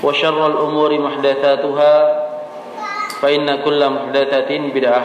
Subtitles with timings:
[0.00, 1.94] وشر الأمور محدثاتها
[3.20, 5.02] فإن كل محدثة بدعة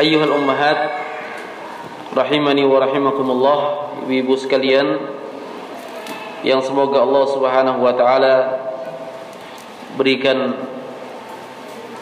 [0.00, 0.80] أيها الأمهات
[2.12, 3.58] rahimani wa rahimakumullah
[4.04, 5.00] ibu-ibu sekalian
[6.44, 8.34] yang semoga Allah Subhanahu wa taala
[9.96, 10.52] berikan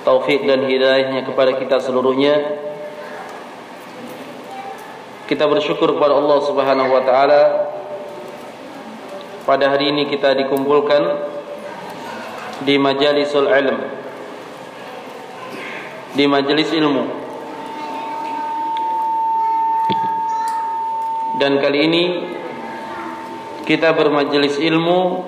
[0.03, 2.59] taufik dan hidayahnya kepada kita seluruhnya
[5.31, 7.43] kita bersyukur kepada Allah Subhanahu wa taala
[9.46, 11.02] pada hari ini kita dikumpulkan
[12.66, 13.78] di majalisul ilm.
[16.18, 17.06] Di majelis ilmu.
[21.38, 22.04] Dan kali ini
[23.70, 25.22] kita bermajelis ilmu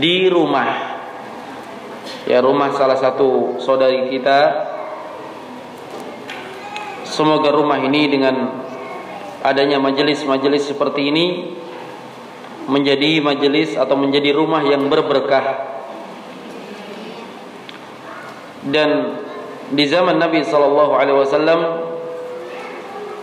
[0.00, 0.96] di rumah.
[2.24, 4.70] Ya rumah salah satu saudari kita.
[7.04, 8.64] Semoga rumah ini dengan
[9.44, 11.26] adanya majelis-majelis seperti ini
[12.70, 15.72] menjadi majelis atau menjadi rumah yang berberkah
[18.68, 19.18] dan
[19.74, 21.60] di zaman Nabi sallallahu alaihi wasallam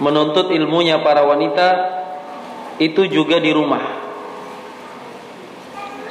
[0.03, 1.67] menuntut ilmunya para wanita
[2.79, 3.83] itu juga di rumah.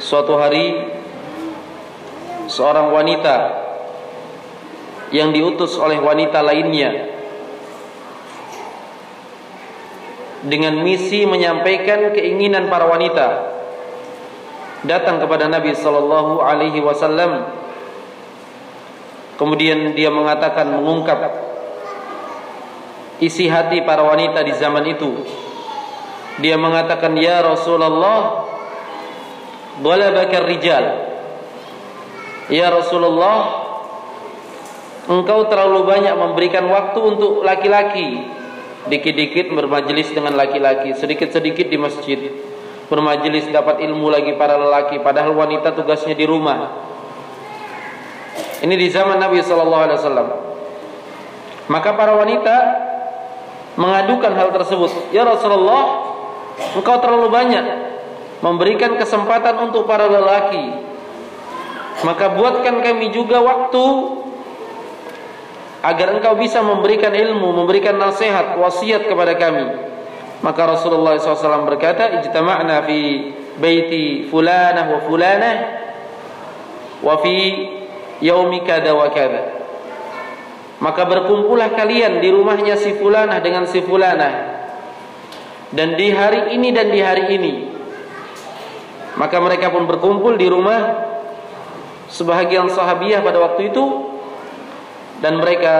[0.01, 0.89] Suatu hari
[2.49, 3.35] seorang wanita
[5.13, 7.18] yang diutus oleh wanita lainnya
[10.45, 13.27] dengan misi menyampaikan keinginan para wanita
[14.87, 17.51] datang kepada Nabi sallallahu alaihi wasallam
[19.35, 21.19] kemudian dia mengatakan mengungkap
[23.19, 25.11] isi hati para wanita di zaman itu.
[26.39, 28.47] Dia mengatakan, "Ya Rasulullah,
[29.83, 30.85] bakar rijal."
[32.49, 33.37] Ya Rasulullah,
[35.05, 38.38] engkau terlalu banyak memberikan waktu untuk laki-laki.
[38.87, 42.19] Dikit-dikit bermajelis dengan laki-laki, sedikit-sedikit di masjid.
[42.87, 46.87] Bermajelis dapat ilmu lagi para lelaki, padahal wanita tugasnya di rumah.
[48.63, 50.27] Ini di zaman Nabi wasallam.
[51.69, 52.55] Maka para wanita
[53.79, 55.11] mengadukan hal tersebut.
[55.15, 56.11] Ya Rasulullah,
[56.75, 57.65] engkau terlalu banyak
[58.39, 60.87] memberikan kesempatan untuk para lelaki.
[62.03, 63.83] Maka buatkan kami juga waktu
[65.79, 69.65] agar engkau bisa memberikan ilmu, memberikan nasihat, wasiat kepada kami.
[70.39, 72.99] Maka Rasulullah SAW berkata, Ijtama'na fi
[73.59, 75.55] baiti fulanah wa fulanah
[77.03, 77.35] wa fi
[78.23, 79.59] yaumi kada wa kada.
[80.79, 84.63] Maka berkumpullah kalian di rumahnya si fulanah dengan si fulanah.
[85.75, 87.53] Dan di hari ini dan di hari ini.
[89.19, 91.11] Maka mereka pun berkumpul di rumah
[92.07, 94.08] sebahagian sahabiah pada waktu itu
[95.19, 95.75] dan mereka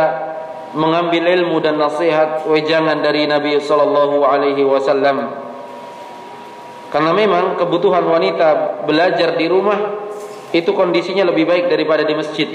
[0.77, 5.33] mengambil ilmu dan nasihat wejangan dari Nabi sallallahu alaihi wasallam.
[6.89, 10.09] Karena memang kebutuhan wanita belajar di rumah
[10.49, 12.49] itu kondisinya lebih baik daripada di masjid.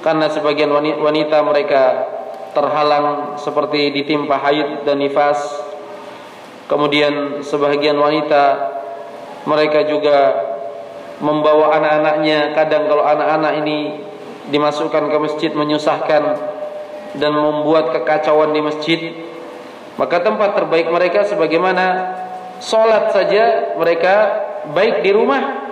[0.00, 1.82] Karena sebagian wanita mereka
[2.56, 5.40] terhalang seperti ditimpa haid dan nifas.
[6.66, 8.72] Kemudian sebagian wanita
[9.44, 10.18] mereka juga
[11.20, 12.56] membawa anak-anaknya.
[12.56, 13.78] Kadang kalau anak-anak ini
[14.52, 16.22] dimasukkan ke masjid menyusahkan
[17.16, 19.00] dan membuat kekacauan di masjid
[19.96, 22.14] maka tempat terbaik mereka sebagaimana
[22.60, 24.14] sholat saja mereka
[24.70, 25.66] baik di rumah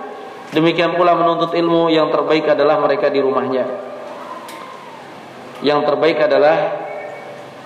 [0.55, 3.65] Demikian pula menuntut ilmu yang terbaik adalah mereka di rumahnya.
[5.59, 6.57] Yang terbaik adalah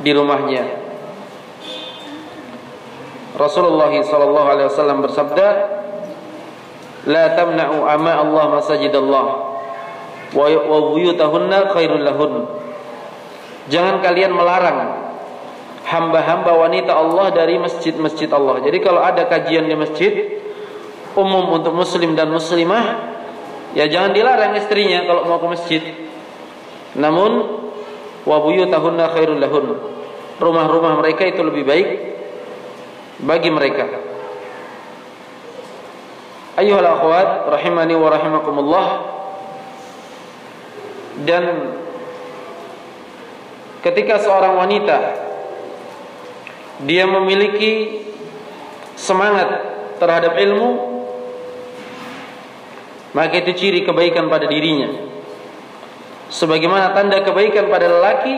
[0.02, 0.64] di rumahnya.
[3.38, 5.48] Rasulullah wasallam bersabda,
[7.06, 9.49] "La tamna'u ama Allah masajid Allah
[10.34, 10.46] wa
[11.74, 12.34] khairul lahun."
[13.70, 14.80] Jangan kalian melarang
[15.86, 18.62] hamba-hamba wanita Allah dari masjid-masjid Allah.
[18.66, 20.14] Jadi kalau ada kajian di masjid
[21.18, 23.14] umum untuk muslim dan muslimah,
[23.74, 25.84] ya jangan dilarang istrinya kalau mau ke masjid.
[26.98, 27.32] Namun
[28.26, 29.66] wa buyutahunna khairul lahun.
[30.40, 31.88] Rumah-rumah mereka itu lebih baik
[33.22, 33.86] bagi mereka.
[36.58, 38.88] Ayuhal akhwat rahimani wa rahimakumullah
[41.28, 41.76] dan
[43.84, 44.98] ketika seorang wanita
[46.84, 48.04] dia memiliki
[48.96, 49.48] semangat
[50.00, 50.90] terhadap ilmu
[53.12, 55.10] maka itu ciri kebaikan pada dirinya.
[56.30, 58.38] Sebagaimana tanda kebaikan pada lelaki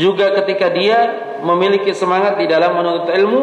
[0.00, 0.98] juga ketika dia
[1.44, 3.42] memiliki semangat di dalam menuntut ilmu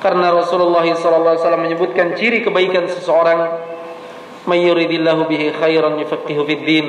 [0.00, 3.40] karena Rasulullah SAW menyebutkan ciri kebaikan seseorang
[4.44, 6.86] mayyuridillahu bihi khairan yufaqihu fid din.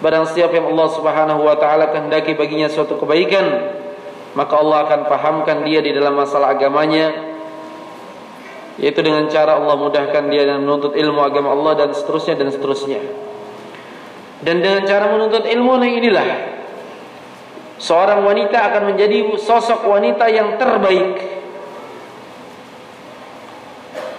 [0.00, 3.76] Barang siapa yang Allah Subhanahu wa taala kehendaki baginya suatu kebaikan
[4.36, 7.08] maka Allah akan pahamkan dia di dalam masalah agamanya
[8.76, 13.00] yaitu dengan cara Allah mudahkan dia dan menuntut ilmu agama Allah dan seterusnya dan seterusnya.
[14.44, 16.28] Dan dengan cara menuntut ilmu inilah
[17.80, 21.16] seorang wanita akan menjadi sosok wanita yang terbaik.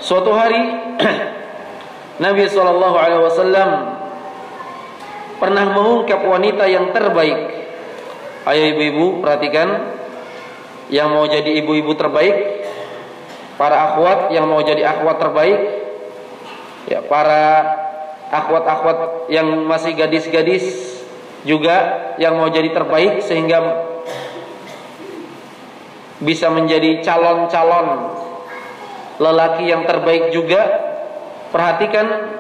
[0.02, 0.62] Suatu hari
[2.18, 2.82] Nabi SAW
[5.38, 7.58] pernah mengungkap wanita yang terbaik
[8.48, 9.98] ayo ibu-ibu perhatikan
[10.88, 12.64] yang mau jadi ibu-ibu terbaik,
[13.60, 15.60] para akhwat yang mau jadi akhwat terbaik,
[16.88, 17.44] ya para
[18.32, 20.96] akhwat-akhwat yang masih gadis-gadis
[21.44, 23.60] juga yang mau jadi terbaik sehingga
[26.24, 28.16] bisa menjadi calon-calon
[29.20, 30.87] lelaki yang terbaik juga.
[31.58, 32.38] Perhatikan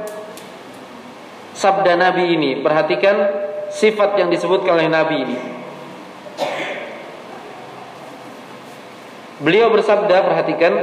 [1.57, 3.17] sabda Nabi ini, perhatikan
[3.73, 5.37] sifat yang disebutkan oleh Nabi ini.
[9.41, 10.73] Beliau bersabda, perhatikan,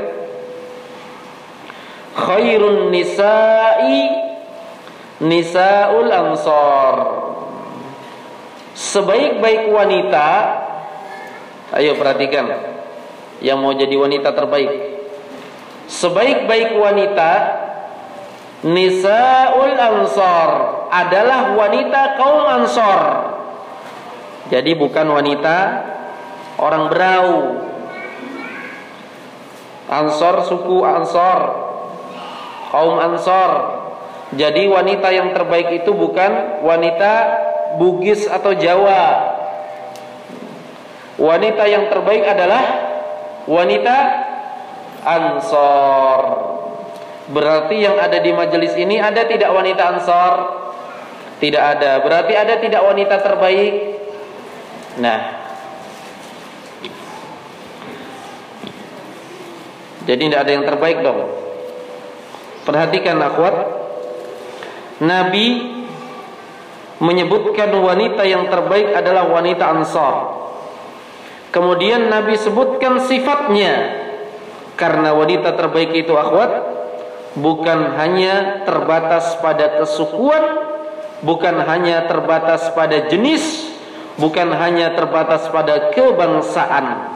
[2.19, 4.03] khairun nisa'i
[5.23, 6.95] nisaul ansor.
[8.75, 10.29] Sebaik-baik wanita,
[11.79, 12.51] ayo perhatikan,
[13.39, 14.75] yang mau jadi wanita terbaik.
[15.87, 17.63] Sebaik-baik wanita
[18.65, 20.51] nisaul ansor
[20.89, 23.01] adalah wanita kaum ansor.
[24.49, 25.57] Jadi bukan wanita
[26.61, 27.29] orang berau,
[29.85, 31.39] Ansor suku Ansor
[32.73, 33.51] Kaum Ansor
[34.33, 37.13] Jadi wanita yang terbaik itu bukan wanita
[37.75, 39.35] Bugis atau Jawa.
[41.19, 42.65] Wanita yang terbaik adalah
[43.51, 43.97] Wanita
[45.05, 46.54] Ansor
[47.25, 50.35] Berarti yang ada di majelis ini Ada tidak wanita Ansor?
[51.41, 53.75] Tidak ada Berarti ada tidak wanita terbaik?
[55.01, 55.45] Nah
[60.05, 61.21] Jadi tidak ada yang terbaik dong.
[62.69, 63.57] Perhatikan akhwat.
[65.01, 65.75] Nabi
[67.03, 70.15] menyebutkan wanita yang terbaik adalah wanita Ansar.
[71.51, 74.05] Kemudian Nabi sebutkan sifatnya.
[74.77, 76.84] Karena wanita terbaik itu akhwat
[77.39, 80.45] bukan hanya terbatas pada kesukuan,
[81.23, 83.71] bukan hanya terbatas pada jenis,
[84.19, 87.15] bukan hanya terbatas pada kebangsaan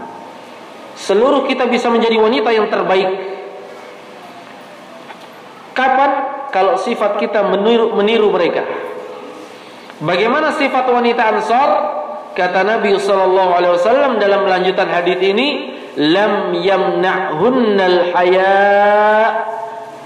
[0.99, 3.11] seluruh kita bisa menjadi wanita yang terbaik.
[5.73, 6.11] Kapan?
[6.51, 8.67] Kalau sifat kita meniru, meniru mereka.
[10.03, 11.71] Bagaimana sifat wanita Ansar?
[12.35, 18.59] Kata Nabi sallallahu alaihi wasallam dalam lanjutan hadis ini, lam yamna'hunnal haya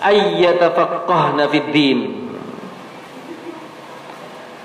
[0.03, 1.77] ayyatafaqqahna fid.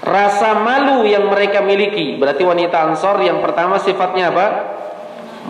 [0.08, 4.48] Rasa malu yang mereka miliki, berarti wanita Ansor yang pertama sifatnya apa?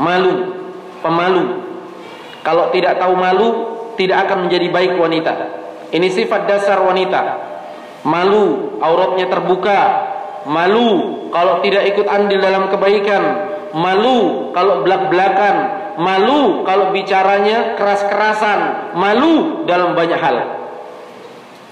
[0.02, 0.58] Malu
[1.02, 1.62] pemalu.
[2.42, 3.48] Kalau tidak tahu malu,
[4.00, 5.34] tidak akan menjadi baik wanita.
[5.94, 7.22] Ini sifat dasar wanita.
[8.08, 9.80] Malu, auratnya terbuka.
[10.48, 13.47] Malu kalau tidak ikut andil dalam kebaikan.
[13.76, 15.56] Malu kalau belak-belakan.
[15.98, 18.94] Malu kalau bicaranya keras-kerasan.
[18.96, 20.38] Malu dalam banyak hal.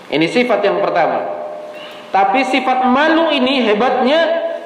[0.09, 1.45] Ini sifat yang pertama.
[2.15, 4.21] Tapi sifat malu ini hebatnya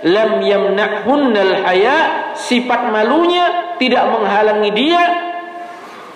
[0.05, 5.03] lam yamna'hunnal haya sifat malunya tidak menghalangi dia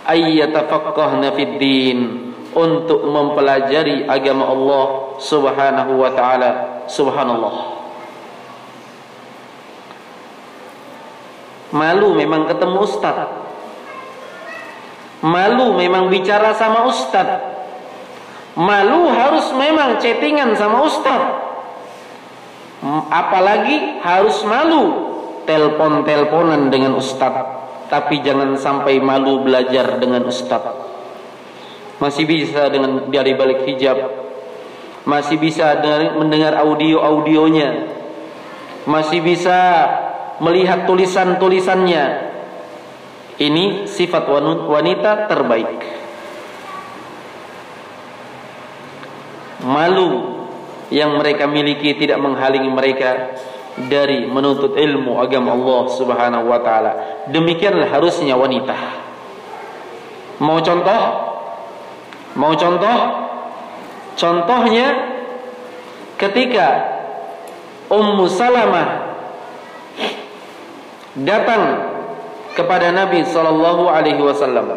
[0.06, 2.00] ayyatafaqqahna fid din
[2.54, 4.86] untuk mempelajari agama Allah
[5.18, 6.52] Subhanahu wa taala.
[6.86, 7.73] Subhanallah.
[11.74, 13.18] Malu memang ketemu ustaz.
[15.26, 17.26] Malu memang bicara sama ustaz.
[18.54, 21.24] Malu harus memang chattingan sama ustaz.
[23.10, 24.84] Apalagi harus malu
[25.50, 27.34] telpon-telponan dengan ustaz.
[27.90, 30.62] Tapi jangan sampai malu belajar dengan ustaz.
[31.98, 33.98] Masih bisa dengan dari balik hijab.
[35.10, 35.82] Masih bisa
[36.22, 37.90] mendengar audio-audionya.
[38.86, 39.88] Masih bisa
[40.42, 42.34] melihat tulisan-tulisannya.
[43.38, 44.30] Ini sifat
[44.70, 45.82] wanita terbaik.
[49.66, 50.10] Malu
[50.94, 53.34] yang mereka miliki tidak menghalangi mereka
[53.90, 56.92] dari menuntut ilmu agama Allah Subhanahu wa taala.
[57.34, 58.78] Demikianlah harusnya wanita.
[60.38, 61.04] Mau contoh?
[62.38, 62.98] Mau contoh?
[64.14, 64.88] Contohnya
[66.22, 66.68] ketika
[67.90, 69.03] Ummu Salamah
[71.22, 71.94] datang
[72.58, 74.74] kepada Nabi sallallahu alaihi wasallam.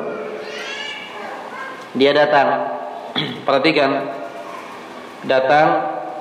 [1.97, 2.77] Dia datang.
[3.47, 4.13] Perhatikan.
[5.25, 5.69] Datang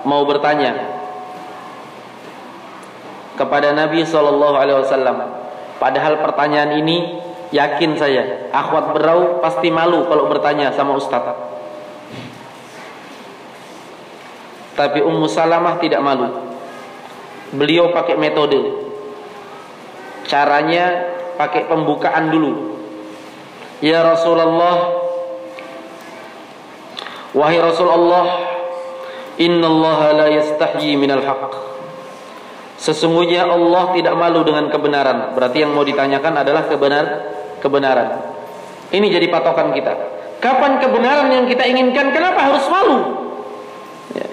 [0.08, 0.96] mau bertanya
[3.36, 5.18] kepada Nabi sallallahu alaihi wasallam.
[5.76, 7.20] Padahal pertanyaan ini
[7.52, 11.36] yakin saya, akhwat berau pasti malu kalau bertanya sama ustaz.
[14.76, 16.32] Tapi Ummu Salamah tidak malu.
[17.56, 18.85] Beliau pakai metode
[20.26, 22.82] Caranya pakai pembukaan dulu.
[23.84, 25.06] Ya Rasulullah
[27.36, 28.26] Wahai Rasulullah
[29.36, 31.52] Innallaha la yastahyi minal haqq.
[32.80, 35.36] Sesungguhnya Allah tidak malu dengan kebenaran.
[35.36, 37.06] Berarti yang mau ditanyakan adalah kebenar
[37.60, 38.24] kebenaran.
[38.96, 39.92] Ini jadi patokan kita.
[40.40, 42.16] Kapan kebenaran yang kita inginkan?
[42.16, 42.98] Kenapa harus malu?
[44.16, 44.28] Ya.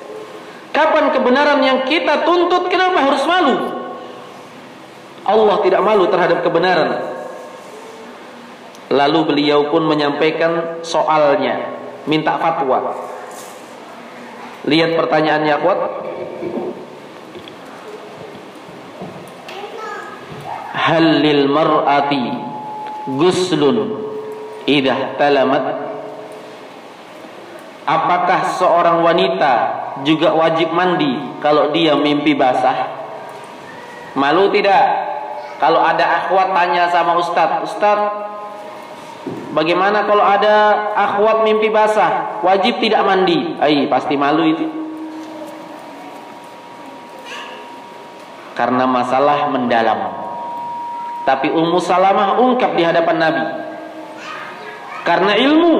[0.71, 2.71] Kapan kebenaran yang kita tuntut?
[2.71, 3.82] Kenapa harus malu
[5.23, 6.91] Allah tidak malu terhadap kebenaran.
[8.93, 12.93] Lalu beliau pun menyampaikan soalnya, minta fatwa.
[14.69, 15.81] Lihat pertanyaannya kuat.
[20.73, 22.27] Halil mar'ati
[23.17, 24.03] guslun
[24.67, 25.93] idah talamat
[27.83, 29.55] Apakah seorang wanita
[30.07, 32.87] juga wajib mandi kalau dia mimpi basah?
[34.15, 35.02] Malu tidak?
[35.63, 37.99] Kalau ada akhwat tanya sama ustaz, ustaz,
[39.55, 43.55] bagaimana kalau ada akhwat mimpi basah, wajib tidak mandi?
[43.63, 44.67] Ai, pasti malu itu.
[48.59, 50.11] Karena masalah mendalam.
[51.23, 53.45] Tapi Ummu Salamah ungkap di hadapan Nabi.
[55.07, 55.75] Karena ilmu.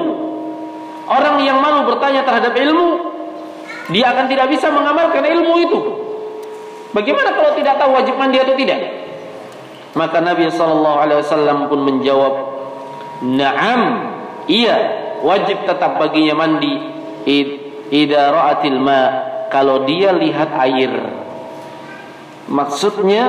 [1.11, 3.03] Orang yang malu bertanya terhadap ilmu,
[3.91, 5.79] dia akan tidak bisa mengamalkan ilmu itu.
[6.95, 9.02] Bagaimana kalau tidak tahu wajib mandi atau tidak?
[9.93, 12.33] Maka Nabi sallallahu alaihi wasallam pun menjawab,
[13.21, 13.81] "Na'am,
[14.49, 14.77] iya,
[15.21, 16.73] wajib tetap baginya mandi
[17.93, 19.01] idza ra'atil ma
[19.53, 20.93] kalau dia lihat air."
[22.49, 23.23] Maksudnya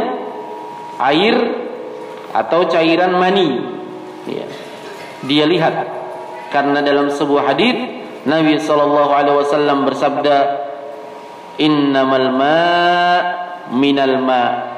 [0.98, 1.36] air
[2.32, 3.60] atau cairan mani.
[4.24, 4.48] Ya.
[5.28, 5.74] Dia lihat
[6.48, 7.76] karena dalam sebuah hadis
[8.24, 10.36] Nabi sallallahu alaihi wasallam bersabda,
[11.60, 13.20] "Innamal ma'
[13.68, 14.73] minal ma'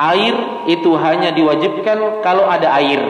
[0.00, 3.00] air itu hanya diwajibkan kalau ada air.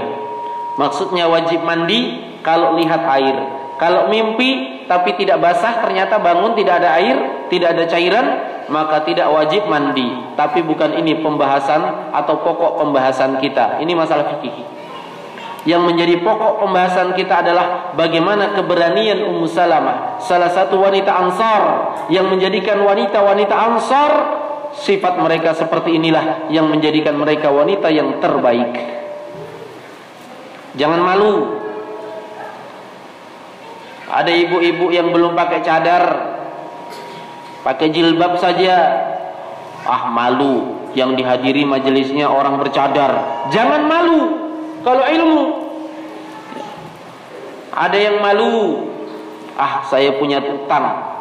[0.75, 3.37] Maksudnya wajib mandi kalau lihat air.
[3.79, 8.27] Kalau mimpi tapi tidak basah ternyata bangun tidak ada air, tidak ada cairan,
[8.69, 10.35] maka tidak wajib mandi.
[10.35, 13.79] Tapi bukan ini pembahasan atau pokok pembahasan kita.
[13.81, 14.67] Ini masalah fikih.
[15.69, 21.63] Yang menjadi pokok pembahasan kita adalah bagaimana keberanian Ummu Salamah, salah satu wanita Ansar
[22.09, 24.40] yang menjadikan wanita-wanita Ansar
[24.77, 28.73] sifat mereka seperti inilah yang menjadikan mereka wanita yang terbaik.
[30.79, 31.59] Jangan malu.
[34.11, 36.05] Ada ibu-ibu yang belum pakai cadar,
[37.63, 39.07] pakai jilbab saja.
[39.87, 43.47] Ah malu yang dihadiri majelisnya orang bercadar.
[43.55, 44.21] Jangan malu
[44.83, 45.45] kalau ilmu.
[47.71, 48.87] Ada yang malu.
[49.55, 51.20] Ah saya punya utang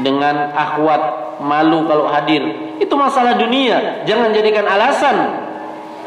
[0.00, 1.02] dengan akhwat
[1.42, 2.42] malu kalau hadir.
[2.78, 4.04] Itu masalah dunia.
[4.06, 5.16] Jangan jadikan alasan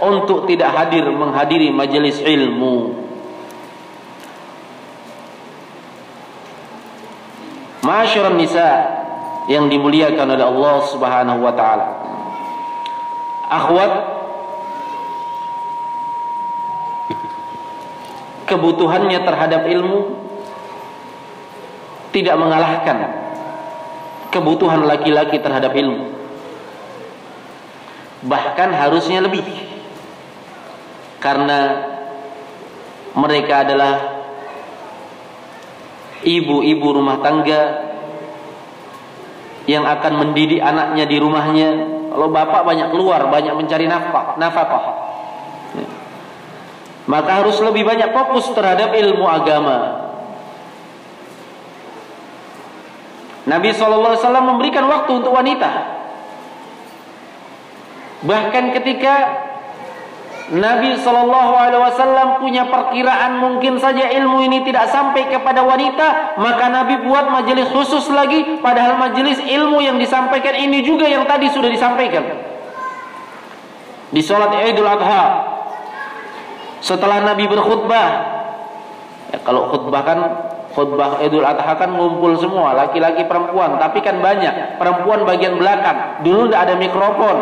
[0.02, 2.98] untuk tidak hadir menghadiri majelis ilmu.
[7.82, 8.70] Masyarakat nisa
[9.50, 11.88] yang dimuliakan oleh Allah Subhanahu wa taala.
[13.52, 13.92] Akhwat
[18.48, 20.00] kebutuhannya terhadap ilmu
[22.12, 23.21] tidak mengalahkan
[24.32, 26.16] kebutuhan laki-laki terhadap ilmu.
[28.26, 29.44] Bahkan harusnya lebih.
[31.22, 31.60] Karena
[33.14, 33.96] mereka adalah
[36.26, 37.92] ibu-ibu rumah tangga
[39.70, 41.70] yang akan mendidik anaknya di rumahnya.
[42.12, 44.86] Kalau bapak banyak keluar, banyak mencari nafkah, nafkah.
[47.06, 50.01] Maka harus lebih banyak fokus terhadap ilmu agama.
[53.52, 56.00] Nabi SAW memberikan waktu untuk wanita.
[58.24, 59.14] Bahkan ketika
[60.52, 66.68] Nabi Shallallahu Alaihi Wasallam punya perkiraan mungkin saja ilmu ini tidak sampai kepada wanita, maka
[66.68, 68.60] Nabi buat majelis khusus lagi.
[68.60, 72.24] Padahal majelis ilmu yang disampaikan ini juga yang tadi sudah disampaikan
[74.12, 75.24] di sholat Idul Adha.
[76.84, 78.08] Setelah Nabi berkhutbah,
[79.32, 80.20] ya, kalau khutbah kan
[80.72, 86.24] khutbah Idul Adha kan ngumpul semua laki-laki perempuan, tapi kan banyak perempuan bagian belakang.
[86.24, 87.38] Dulu tidak ada mikrofon,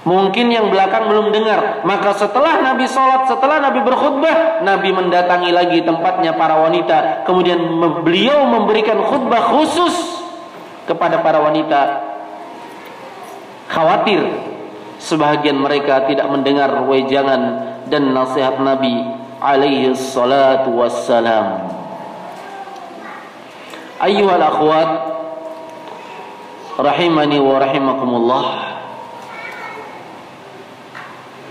[0.00, 1.84] Mungkin yang belakang belum dengar.
[1.84, 7.28] Maka setelah Nabi sholat, setelah Nabi berkhutbah, Nabi mendatangi lagi tempatnya para wanita.
[7.28, 7.60] Kemudian
[8.00, 10.24] beliau memberikan khutbah khusus
[10.88, 12.00] kepada para wanita.
[13.68, 14.24] Khawatir
[14.96, 19.04] sebahagian mereka tidak mendengar wejangan dan nasihat Nabi
[19.36, 21.79] alaihi salatu wassalam.
[24.00, 24.90] Ayyuhal akhwat
[26.80, 28.46] rahimani wa rahimakumullah.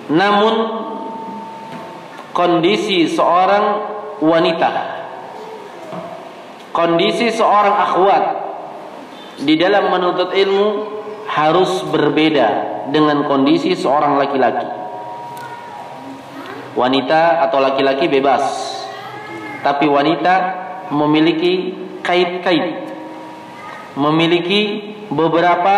[0.10, 0.56] Namun
[2.34, 3.66] kondisi seorang
[4.26, 5.00] wanita
[6.80, 8.24] kondisi seorang akhwat
[9.44, 10.68] di dalam menuntut ilmu
[11.28, 12.48] harus berbeda
[12.90, 14.68] dengan kondisi seorang laki-laki.
[16.80, 18.44] Wanita atau laki-laki bebas.
[19.60, 20.36] Tapi wanita
[20.92, 21.74] memiliki
[22.06, 22.90] kait-kait.
[23.98, 25.76] Memiliki beberapa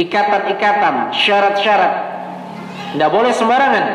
[0.00, 2.08] ikatan-ikatan, syarat-syarat
[2.88, 3.86] tidak boleh sembarangan.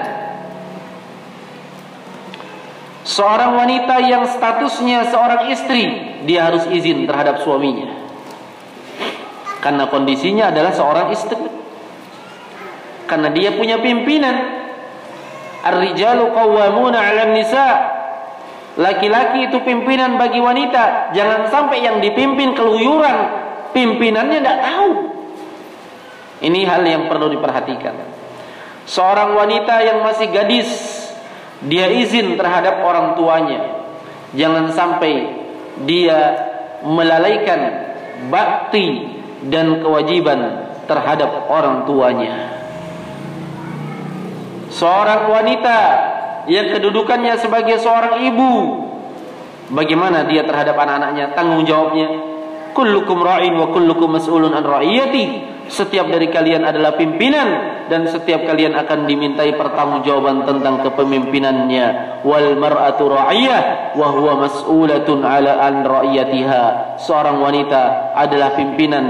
[3.03, 5.83] Seorang wanita yang statusnya seorang istri,
[6.23, 7.89] dia harus izin terhadap suaminya.
[9.59, 11.35] Karena kondisinya adalah seorang istri.
[13.09, 14.63] Karena dia punya pimpinan.
[15.63, 17.67] Ar-rijalu qawwamuna 'alan nisa.
[18.73, 21.13] Laki-laki itu pimpinan bagi wanita.
[21.13, 23.17] Jangan sampai yang dipimpin keluyuran,
[23.69, 24.89] pimpinannya tidak tahu.
[26.43, 28.23] Ini hal yang perlu diperhatikan.
[28.83, 30.69] Seorang wanita yang masih gadis
[31.63, 33.87] Dia izin terhadap orang tuanya
[34.35, 35.39] Jangan sampai
[35.87, 36.19] dia
[36.83, 37.59] melalaikan
[38.27, 39.15] bakti
[39.47, 42.59] dan kewajiban terhadap orang tuanya
[44.67, 45.79] Seorang wanita
[46.47, 48.51] yang kedudukannya sebagai seorang ibu.
[49.73, 51.33] Bagaimana dia terhadap anak-anaknya?
[51.33, 52.33] Tanggung jawabnya
[52.73, 55.53] Kullukum ra'in wa kullukum mas'ulun an ra'iyati.
[55.69, 57.47] Setiap dari kalian adalah pimpinan
[57.87, 62.19] dan setiap kalian akan dimintai pertanggungjawaban tentang kepemimpinannya.
[62.25, 66.97] Wal mar'atu ra'iyah wa huwa mas'ulatun 'ala an ra'iyatiha.
[66.99, 69.05] Seorang wanita adalah pimpinan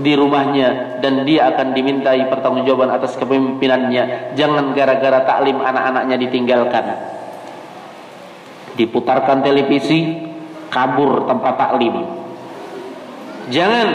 [0.00, 4.34] di rumahnya dan dia akan dimintai pertanggungjawaban atas kepemimpinannya.
[4.34, 6.84] Jangan gara-gara taklim anak-anaknya ditinggalkan.
[8.80, 10.30] Diputarkan televisi
[10.72, 11.94] kabur tempat taklim.
[13.52, 13.88] Jangan.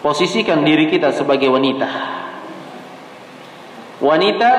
[0.00, 1.88] Posisikan diri kita sebagai wanita.
[3.98, 4.50] Wanita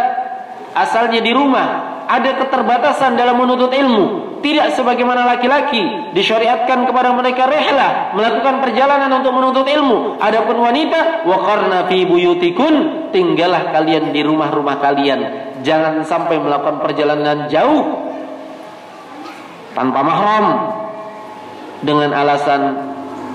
[0.75, 4.39] asalnya di rumah, ada keterbatasan dalam menuntut ilmu.
[4.39, 10.21] Tidak sebagaimana laki-laki disyariatkan kepada mereka rehlah melakukan perjalanan untuk menuntut ilmu.
[10.23, 15.19] Adapun wanita, waqarna fi buyutikun, tinggallah kalian di rumah-rumah kalian.
[15.65, 18.07] Jangan sampai melakukan perjalanan jauh
[19.73, 20.47] tanpa mahram
[21.81, 22.61] dengan alasan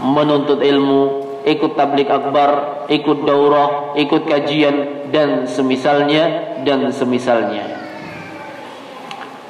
[0.07, 7.82] menuntut ilmu ikut tablik akbar, ikut daurah, ikut kajian dan semisalnya dan semisalnya.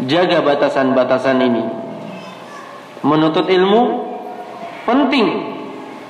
[0.08, 1.64] Jaga batasan-batasan ini.
[3.02, 3.82] Menuntut ilmu
[4.86, 5.26] penting,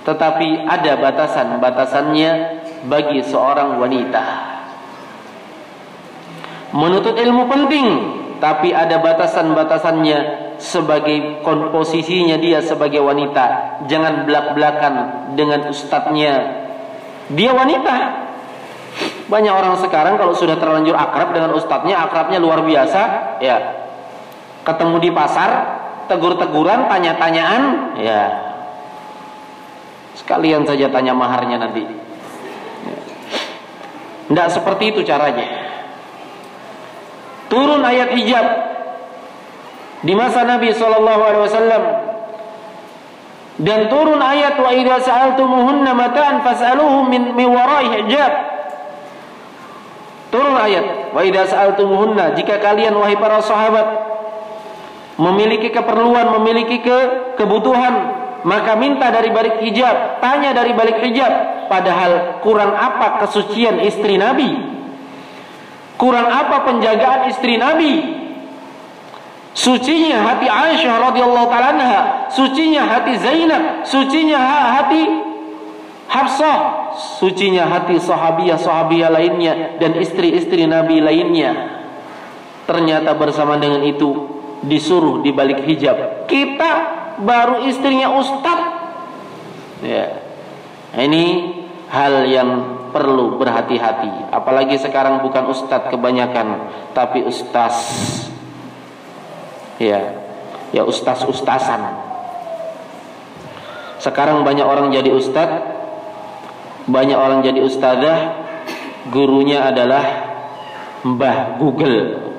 [0.04, 2.30] tetapi ada batasan-batasannya
[2.88, 4.24] bagi seorang wanita.
[6.72, 7.86] Menuntut ilmu penting,
[8.40, 14.94] tapi ada batasan-batasannya sebagai komposisinya dia sebagai wanita jangan belak-belakan
[15.34, 16.62] dengan ustadznya
[17.34, 17.94] dia wanita
[19.26, 23.00] banyak orang sekarang kalau sudah terlanjur akrab dengan ustadznya akrabnya luar biasa
[23.42, 23.81] ya
[24.62, 25.50] ketemu di pasar
[26.06, 27.62] tegur-teguran tanya-tanyaan
[27.98, 28.22] ya.
[30.18, 31.82] Sekalian saja tanya maharnya nanti.
[34.28, 35.44] Tidak seperti itu caranya.
[37.48, 38.46] Turun ayat hijab.
[40.02, 41.82] Di masa Nabi sallallahu alaihi wasallam.
[43.60, 48.32] Dan turun ayat wa idza sa'altumuhunna mata'an fas'aluhum min min wara'i hijab.
[50.32, 54.11] Turun ayat wa idza sa'altumuhunna jika kalian wahai para sahabat
[55.16, 56.98] memiliki keperluan memiliki ke
[57.36, 58.20] kebutuhan.
[58.42, 61.66] Maka minta dari balik hijab tanya dari balik hijab.
[61.70, 64.50] Padahal kurang apa kesucian istri Nabi?
[65.94, 68.22] Kurang apa penjagaan istri Nabi?
[69.52, 72.00] Sucinya hati Aisyah radhiyallahu taala anha,
[72.32, 74.40] sucinya hati Zainab, sucinya
[74.80, 75.02] hati
[76.12, 81.80] Hafsah, sucinya hati sahabiah-sahabiah lainnya dan istri-istri Nabi lainnya.
[82.68, 86.26] Ternyata bersama dengan itu disuruh di balik hijab.
[86.30, 86.72] Kita
[87.22, 88.60] baru istrinya ustaz.
[89.82, 90.06] Ya.
[90.92, 91.24] Ini
[91.88, 92.50] hal yang
[92.92, 94.30] perlu berhati-hati.
[94.30, 97.74] Apalagi sekarang bukan ustaz kebanyakan, tapi ustaz
[99.82, 100.00] ya
[100.70, 101.82] ya ustaz ustasan
[103.98, 105.50] sekarang banyak orang jadi ustaz
[106.86, 108.18] banyak orang jadi ustazah
[109.10, 110.04] gurunya adalah
[111.02, 112.30] mbah Google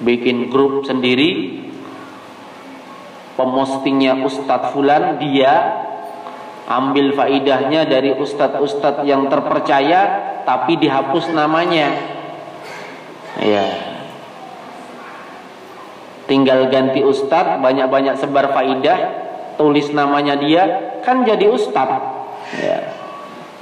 [0.00, 1.62] bikin grup sendiri.
[3.36, 5.86] Pemostingnya Ustadz Fulan dia
[6.68, 10.00] ambil faidahnya dari ustadz-ustadz yang terpercaya
[10.44, 11.88] tapi dihapus namanya.
[13.40, 13.90] Ya
[16.30, 18.98] tinggal ganti ustad banyak-banyak sebar faidah
[19.58, 20.62] tulis namanya dia
[21.02, 21.90] kan jadi ustad
[22.54, 22.94] ya.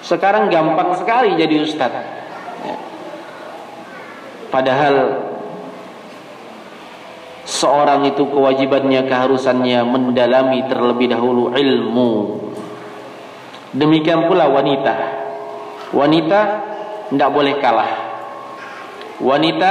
[0.04, 1.88] sekarang gampang sekali jadi ustad
[2.60, 2.76] ya.
[4.52, 4.96] padahal
[7.48, 12.12] seorang itu kewajibannya keharusannya mendalami terlebih dahulu ilmu
[13.72, 14.94] demikian pula wanita
[15.96, 16.40] wanita
[17.08, 17.90] tidak boleh kalah
[19.24, 19.70] wanita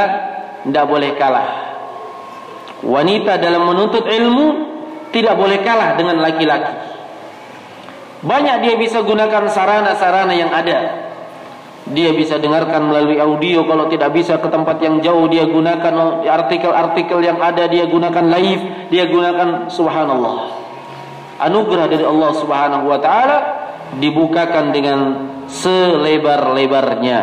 [0.66, 1.50] tidak boleh kalah
[2.82, 4.68] wanita dalam menuntut ilmu
[5.12, 6.74] tidak boleh kalah dengan laki-laki.
[8.22, 11.08] Banyak dia bisa gunakan sarana-sarana yang ada.
[11.96, 17.24] Dia bisa dengarkan melalui audio kalau tidak bisa ke tempat yang jauh dia gunakan artikel-artikel
[17.24, 20.52] yang ada dia gunakan live, dia gunakan subhanallah.
[21.38, 23.38] Anugerah dari Allah Subhanahu wa taala
[24.02, 25.00] dibukakan dengan
[25.48, 27.20] selebar-lebarnya.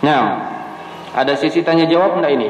[0.00, 0.22] Nah,
[1.12, 2.48] ada sisi tanya jawab enggak ini?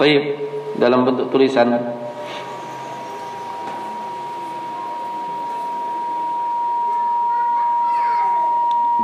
[0.00, 0.24] Taib
[0.80, 1.68] dalam bentuk tulisan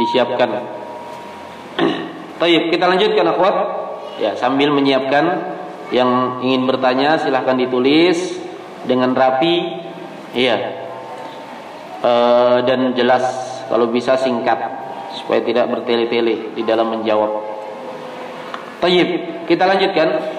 [0.01, 0.51] disiapkan.
[2.41, 3.57] Taib kita lanjutkan akhwat.
[4.17, 5.53] Ya, sambil menyiapkan
[5.93, 8.41] yang ingin bertanya silahkan ditulis
[8.89, 9.85] dengan rapi.
[10.33, 10.57] Iya.
[12.01, 12.13] E,
[12.65, 13.25] dan jelas
[13.69, 14.57] kalau bisa singkat
[15.21, 17.45] supaya tidak bertele-tele di dalam menjawab.
[18.81, 19.09] Taib,
[19.45, 20.36] kita lanjutkan.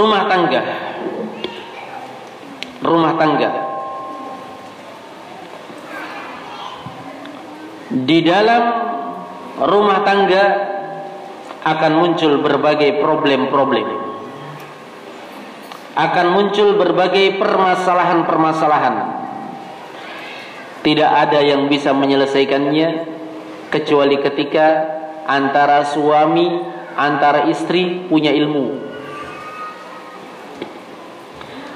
[0.00, 0.62] Rumah tangga.
[2.80, 3.50] Rumah tangga.
[7.90, 8.62] Di dalam
[9.60, 10.44] rumah tangga
[11.60, 14.08] akan muncul berbagai problem-problem.
[16.00, 19.20] Akan muncul berbagai permasalahan-permasalahan.
[20.80, 22.88] Tidak ada yang bisa menyelesaikannya
[23.68, 24.66] kecuali ketika
[25.28, 26.64] antara suami
[26.96, 28.89] antara istri punya ilmu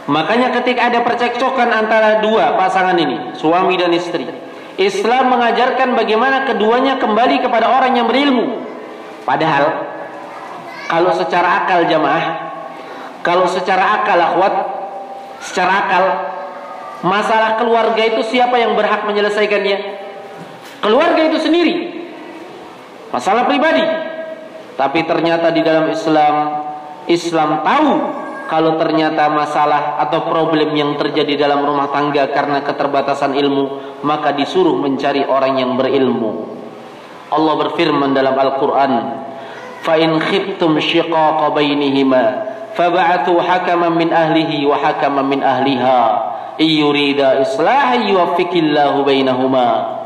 [0.05, 4.29] Makanya ketika ada percekcokan antara dua pasangan ini, suami dan istri,
[4.77, 8.69] Islam mengajarkan bagaimana keduanya kembali kepada orang yang berilmu.
[9.25, 9.65] Padahal
[10.93, 12.27] kalau secara akal jamaah,
[13.25, 14.55] kalau secara akal akhwat,
[15.41, 16.05] secara akal
[17.01, 20.05] masalah keluarga itu siapa yang berhak menyelesaikannya?
[20.85, 21.75] Keluarga itu sendiri.
[23.09, 23.89] Masalah pribadi.
[24.75, 26.35] Tapi ternyata di dalam Islam
[27.09, 28.24] Islam tahu
[28.55, 34.79] kalau ternyata masalah atau problem yang terjadi dalam rumah tangga karena keterbatasan ilmu, maka disuruh
[34.79, 36.55] mencari orang yang berilmu.
[37.35, 38.93] Allah berfirman dalam Al-Qur'an,
[39.83, 42.25] "Fa in khiftum shiqaqa bainihima,
[42.79, 46.03] fab'athu hakaman min ahlihi wa hakaman min ahliha,
[46.63, 49.99] iyurida islahan yuwaffiqillahu bainahuma."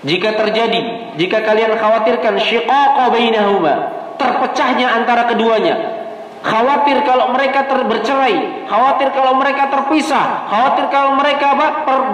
[0.00, 3.74] Jika terjadi, jika kalian khawatirkan syiqaqa bainahuma,
[4.16, 5.97] terpecahnya antara keduanya,
[6.38, 11.50] Khawatir kalau mereka bercerai, khawatir kalau mereka terpisah, khawatir kalau mereka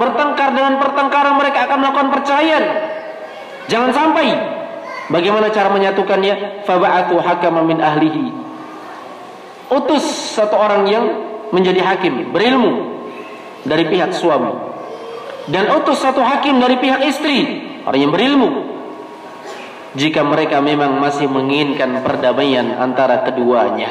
[0.00, 2.64] bertengkar dengan pertengkaran mereka akan melakukan perceraian.
[3.68, 4.26] Jangan sampai
[5.04, 6.64] Bagaimana cara menyatukannya?
[6.64, 8.32] Faba'atu hakama min ahlihi.
[9.68, 11.04] Utus satu orang yang
[11.52, 13.04] menjadi hakim, berilmu
[13.68, 14.52] dari pihak suami.
[15.52, 18.48] Dan utus satu hakim dari pihak istri, orang yang berilmu.
[19.94, 23.90] Jika mereka memang masih menginginkan perdamaian antara keduanya.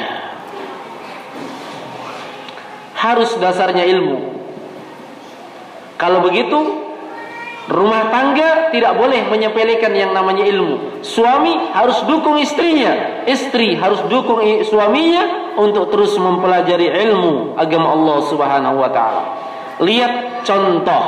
[3.00, 4.36] Harus dasarnya ilmu.
[5.96, 6.60] Kalau begitu,
[7.72, 11.00] rumah tangga tidak boleh menyepelekan yang namanya ilmu.
[11.00, 18.76] Suami harus dukung istrinya, istri harus dukung suaminya untuk terus mempelajari ilmu agama Allah Subhanahu
[18.76, 19.24] wa taala.
[19.80, 21.04] Lihat contoh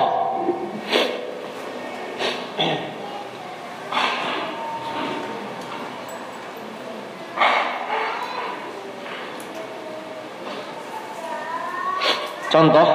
[12.49, 12.89] Contoh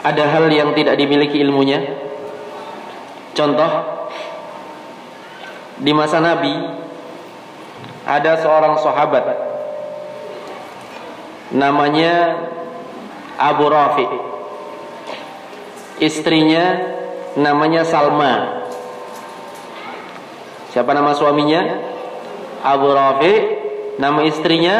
[0.00, 1.80] ada hal yang tidak dimiliki ilmunya.
[3.36, 3.70] Contoh
[5.80, 6.54] di masa Nabi
[8.04, 9.24] ada seorang sahabat
[11.52, 12.36] namanya
[13.36, 14.08] Abu Rafi.
[16.00, 16.80] Istrinya
[17.36, 18.64] namanya Salma.
[20.72, 21.60] Siapa nama suaminya?
[22.64, 23.34] Abu Rafi.
[24.00, 24.76] Nama istrinya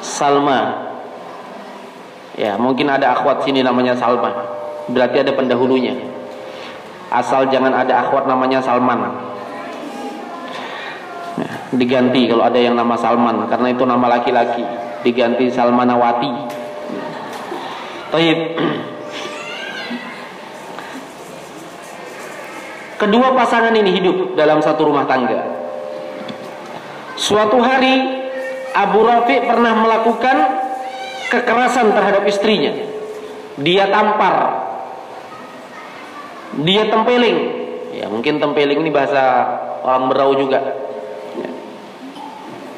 [0.00, 0.86] Salma.
[2.36, 4.32] Ya, mungkin ada akhwat sini namanya Salman.
[4.92, 5.96] Berarti ada pendahulunya.
[7.08, 9.08] Asal jangan ada akhwat namanya Salman.
[11.36, 14.64] Ya, diganti kalau ada yang nama Salman karena itu nama laki-laki.
[15.00, 16.32] Diganti Salmanawati.
[18.12, 18.38] Taib.
[22.96, 25.40] Kedua pasangan ini hidup dalam satu rumah tangga.
[27.16, 28.15] Suatu hari
[28.76, 30.36] Abu Rafi pernah melakukan
[31.32, 32.76] kekerasan terhadap istrinya.
[33.56, 34.36] Dia tampar.
[36.60, 37.38] Dia tempeling.
[37.96, 39.48] Ya, mungkin tempeling ini bahasa
[39.80, 40.60] orang berau juga.
[41.40, 41.50] Ya.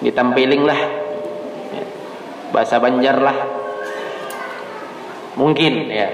[0.07, 0.81] Ditempeling lah.
[1.75, 1.85] Ya.
[2.55, 3.39] Bahasa Banjar lah.
[5.35, 6.09] Mungkin ya.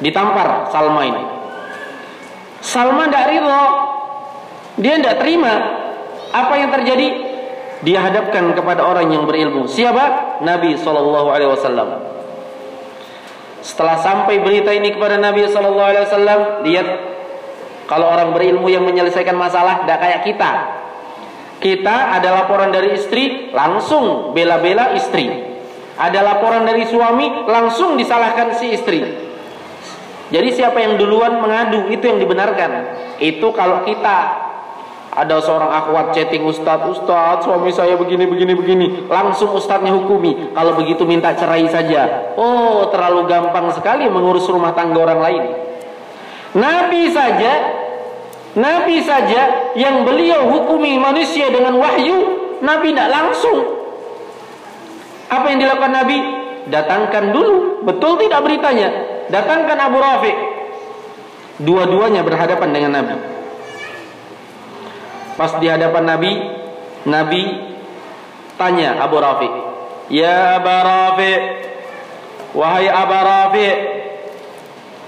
[0.00, 1.24] Ditampar Salma ini.
[2.64, 3.64] Salma tidak ridho.
[4.80, 5.52] Dia tidak terima.
[6.32, 7.27] Apa yang terjadi?
[7.86, 9.70] Dia hadapkan kepada orang yang berilmu.
[9.70, 10.38] Siapa?
[10.42, 11.88] Nabi sallallahu alaihi wasallam.
[13.62, 16.88] Setelah sampai berita ini kepada Nabi sallallahu alaihi wasallam, lihat
[17.86, 20.50] kalau orang berilmu yang menyelesaikan masalah tidak kayak kita.
[21.58, 25.26] Kita ada laporan dari istri, langsung bela-bela istri.
[25.98, 29.02] Ada laporan dari suami, langsung disalahkan si istri.
[30.30, 32.70] Jadi siapa yang duluan mengadu itu yang dibenarkan.
[33.18, 34.47] Itu kalau kita
[35.08, 38.86] ada seorang akhwat chatting ustadz, ustadz suami saya begini begini begini.
[39.08, 40.52] Langsung ustadznya hukumi.
[40.52, 42.34] Kalau begitu minta cerai saja.
[42.36, 45.42] Oh terlalu gampang sekali mengurus rumah tangga orang lain.
[46.56, 47.52] Nabi saja,
[48.56, 52.16] Nabi saja yang beliau hukumi manusia dengan wahyu,
[52.60, 53.58] Nabi tidak langsung.
[55.28, 56.18] Apa yang dilakukan Nabi?
[56.68, 58.88] Datangkan dulu, betul tidak beritanya?
[59.32, 60.36] Datangkan Abu Rafiq.
[61.64, 63.37] Dua-duanya berhadapan dengan Nabi.
[65.38, 66.32] Pas di hadapan Nabi,
[67.06, 67.42] Nabi
[68.58, 69.46] tanya Abu Rafi,
[70.10, 71.32] "Ya Abu Rafi,
[72.58, 73.68] wahai Abu Rafi,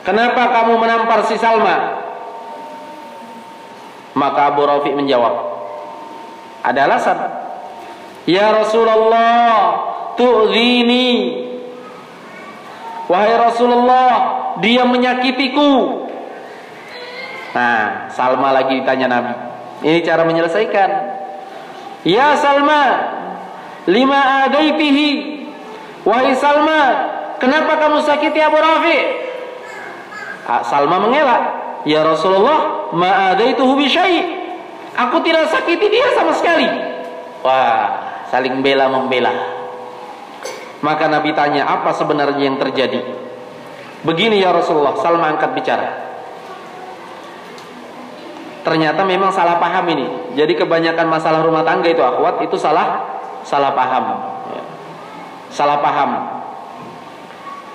[0.06, 1.98] kenapa kamu menampar si Salma?"
[4.14, 5.34] Maka Abu Rafi menjawab,
[6.62, 7.18] "Ada alasan."
[8.30, 9.50] "Ya Rasulullah,
[10.14, 11.10] tu'zini."
[13.10, 14.14] Wahai Rasulullah,
[14.62, 16.06] dia menyakitiku.
[17.50, 19.49] Nah, Salma lagi ditanya Nabi.
[19.80, 20.90] Ini cara menyelesaikan.
[22.04, 22.84] Ya Salma,
[23.88, 25.10] lima adaitihi.
[26.04, 26.80] Wahai Salma,
[27.40, 28.98] kenapa kamu sakiti Abu Rafi?
[30.48, 31.42] Ah, Salma mengelak.
[31.88, 33.88] Ya Rasulullah, ma adaituhu bi
[35.00, 36.68] Aku tidak sakiti dia sama sekali.
[37.40, 37.84] Wah,
[38.28, 39.32] saling bela membela.
[40.84, 43.00] Maka Nabi tanya, apa sebenarnya yang terjadi?
[44.04, 46.09] Begini ya Rasulullah, Salma angkat bicara
[48.60, 50.06] ternyata memang salah paham ini.
[50.36, 54.04] Jadi kebanyakan masalah rumah tangga itu akhwat itu salah salah paham.
[54.52, 54.62] Ya.
[55.52, 56.10] Salah paham.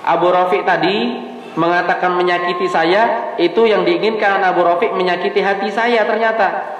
[0.06, 1.26] Abu Rafiq tadi
[1.58, 6.78] mengatakan menyakiti saya itu yang diinginkan Abu Rafiq menyakiti hati saya ternyata.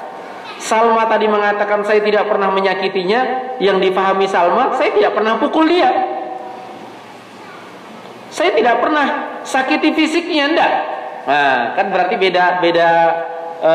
[0.57, 5.91] Salma tadi mengatakan saya tidak pernah menyakitinya, yang dipahami Salma saya tidak pernah pukul dia.
[8.33, 9.07] Saya tidak pernah
[9.45, 10.73] sakiti fisiknya enggak.
[11.27, 12.89] Nah, kan berarti beda beda
[13.61, 13.75] e,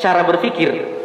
[0.00, 0.98] cara berpikir.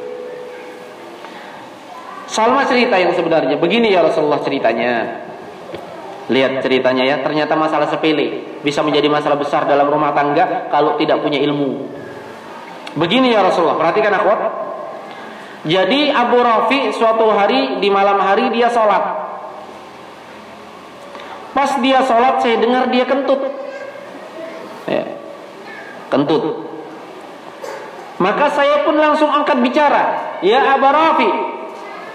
[2.26, 5.24] Salma cerita yang sebenarnya begini ya Rasulullah ceritanya.
[6.26, 11.21] Lihat ceritanya ya, ternyata masalah sepele bisa menjadi masalah besar dalam rumah tangga kalau tidak
[11.21, 11.86] punya ilmu.
[12.98, 14.39] Begini ya Rasulullah, perhatikan akhwat.
[15.69, 19.02] Jadi Abu Rafi suatu hari di malam hari dia sholat.
[21.54, 23.41] Pas dia sholat saya dengar dia kentut.
[24.89, 25.06] Ya.
[26.10, 26.64] Kentut.
[28.15, 30.39] Maka saya pun langsung angkat bicara.
[30.39, 31.30] Ya Abu Rafi.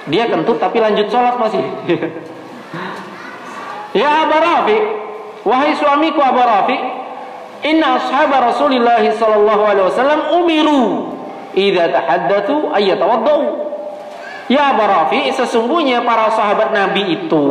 [0.09, 1.61] Dia kentut tapi lanjut sholat masih.
[4.01, 4.79] ya Abu Rafi.
[5.45, 6.77] Wahai suamiku Abu Rafi.
[7.61, 11.13] Inna ashab Rasulullah sallallahu alaihi wasallam umiru
[11.53, 13.69] idza tahaddatsu ayatawaddau.
[14.49, 17.47] Ya Abu Rafi, sesungguhnya para sahabat Nabi itu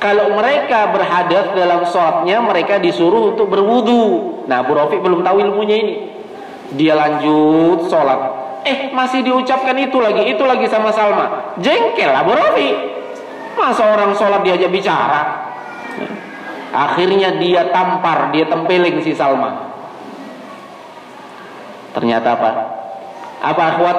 [0.00, 4.42] kalau mereka berhadat dalam sholatnya mereka disuruh untuk berwudu.
[4.48, 5.94] Nah Abu Rafi belum tahu ilmunya ini.
[6.78, 8.20] Dia lanjut sholat.
[8.62, 11.56] Eh masih diucapkan itu lagi, itu lagi sama Salma.
[11.58, 12.70] Jengkel Abu Rafi.
[13.58, 15.50] Masa orang sholat diajak bicara?
[16.70, 19.74] Akhirnya dia tampar, dia tempeling si Salma.
[21.90, 22.50] Ternyata apa?
[23.42, 23.98] Apa akhwat?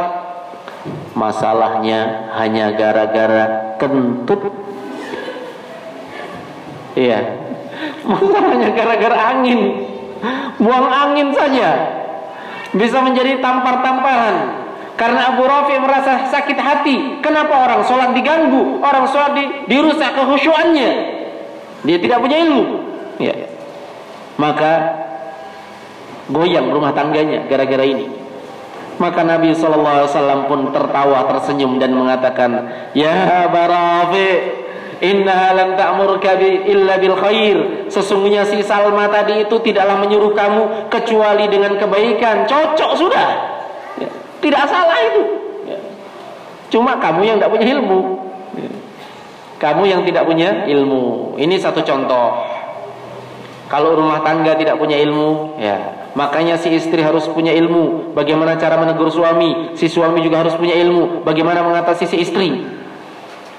[1.11, 4.39] Masalahnya hanya gara-gara kentut.
[6.95, 7.19] Iya.
[8.07, 9.59] Masalahnya gara-gara angin.
[10.61, 12.00] Buang angin saja.
[12.71, 14.35] Bisa menjadi tampar-tamparan.
[14.95, 16.95] Karena Abu Rafi merasa sakit hati.
[17.25, 18.79] Kenapa orang sholat diganggu?
[18.85, 20.91] Orang sholat di, dirusak kehusuannya.
[21.81, 22.63] Dia tidak punya ilmu.
[23.17, 23.33] Ya.
[24.37, 24.71] Maka
[26.29, 28.07] goyang rumah tangganya gara-gara ini.
[29.01, 34.60] Maka Nabi SAW pun tertawa tersenyum dan mengatakan, Ya Barafi,
[35.01, 37.57] Inna lam ta'murka illa bil khair.
[37.89, 42.45] Sesungguhnya si Salma tadi itu tidaklah menyuruh kamu kecuali dengan kebaikan.
[42.45, 43.29] Cocok sudah.
[43.97, 44.09] Ya.
[44.45, 45.21] Tidak salah itu.
[45.65, 45.79] Ya.
[46.69, 47.99] Cuma kamu yang tidak punya ilmu.
[48.53, 48.71] Ya.
[49.57, 51.33] Kamu yang tidak punya ilmu.
[51.41, 52.45] Ini satu contoh.
[53.65, 55.79] Kalau rumah tangga tidak punya ilmu, ya
[56.11, 58.11] makanya si istri harus punya ilmu.
[58.11, 59.79] Bagaimana cara menegur suami?
[59.79, 61.23] Si suami juga harus punya ilmu.
[61.23, 62.80] Bagaimana mengatasi si istri?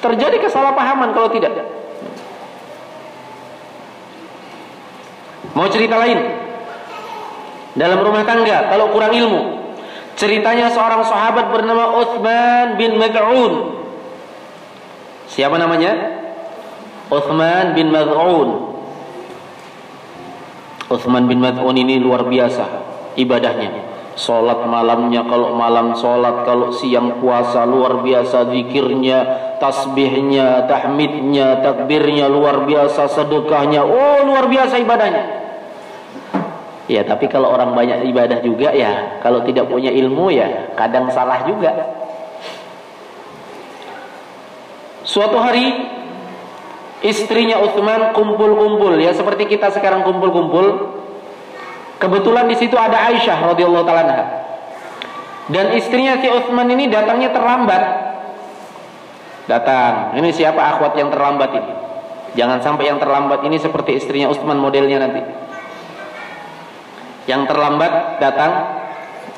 [0.03, 1.55] Terjadi kesalahpahaman kalau tidak.
[5.55, 6.19] Mau cerita lain?
[7.79, 9.73] Dalam rumah tangga, kalau kurang ilmu,
[10.19, 13.83] ceritanya seorang sahabat bernama Uthman bin Mad'un
[15.33, 15.97] Siapa namanya?
[17.09, 18.49] Uthman bin Mad'un.
[20.93, 22.69] Uthman bin Mad'un ini luar biasa
[23.17, 23.92] ibadahnya.
[24.12, 29.18] Salat malamnya kalau malam salat, kalau siang puasa luar biasa zikirnya,
[29.57, 35.25] tasbihnya, tahmidnya, takbirnya luar biasa, sedekahnya, oh luar biasa ibadahnya.
[36.92, 41.48] Ya, tapi kalau orang banyak ibadah juga ya, kalau tidak punya ilmu ya kadang salah
[41.48, 41.72] juga.
[45.03, 45.72] Suatu hari
[47.03, 51.01] istrinya Utsman kumpul-kumpul ya seperti kita sekarang kumpul-kumpul.
[52.03, 54.43] Kebetulan di situ ada Aisyah radhiyallahu taala
[55.47, 57.83] Dan istrinya si Utsman ini datangnya terlambat.
[59.47, 60.19] Datang.
[60.19, 61.73] Ini siapa akhwat yang terlambat ini?
[62.35, 65.23] Jangan sampai yang terlambat ini seperti istrinya Utsman modelnya nanti.
[67.31, 68.51] Yang terlambat datang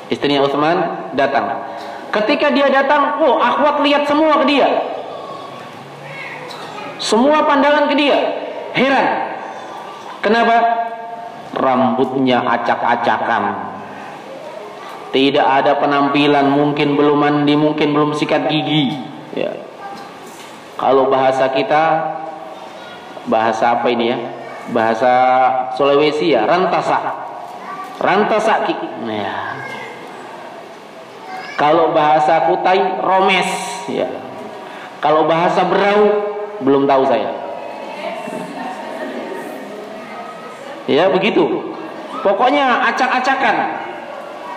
[0.09, 0.77] istrinya Utsman
[1.13, 1.69] datang.
[2.09, 4.69] Ketika dia datang, oh akhwat lihat semua ke dia.
[6.97, 8.17] Semua pandangan ke dia.
[8.73, 9.07] Heran.
[10.25, 10.84] Kenapa?
[11.55, 13.43] Rambutnya acak-acakan.
[15.15, 18.99] Tidak ada penampilan, mungkin belum mandi, mungkin belum sikat gigi.
[19.31, 19.55] Ya.
[20.75, 21.83] Kalau bahasa kita,
[23.31, 24.19] bahasa apa ini ya?
[24.75, 25.13] Bahasa
[25.79, 26.99] Sulawesi ya, rantasa.
[28.03, 28.67] Rantasa
[29.07, 29.35] ya.
[31.55, 33.47] Kalau bahasa Kutai, romes
[33.87, 34.11] ya.
[34.99, 36.03] Kalau bahasa Berau,
[36.59, 37.44] belum tahu saya.
[40.85, 41.73] Ya begitu.
[42.21, 43.85] Pokoknya acak-acakan.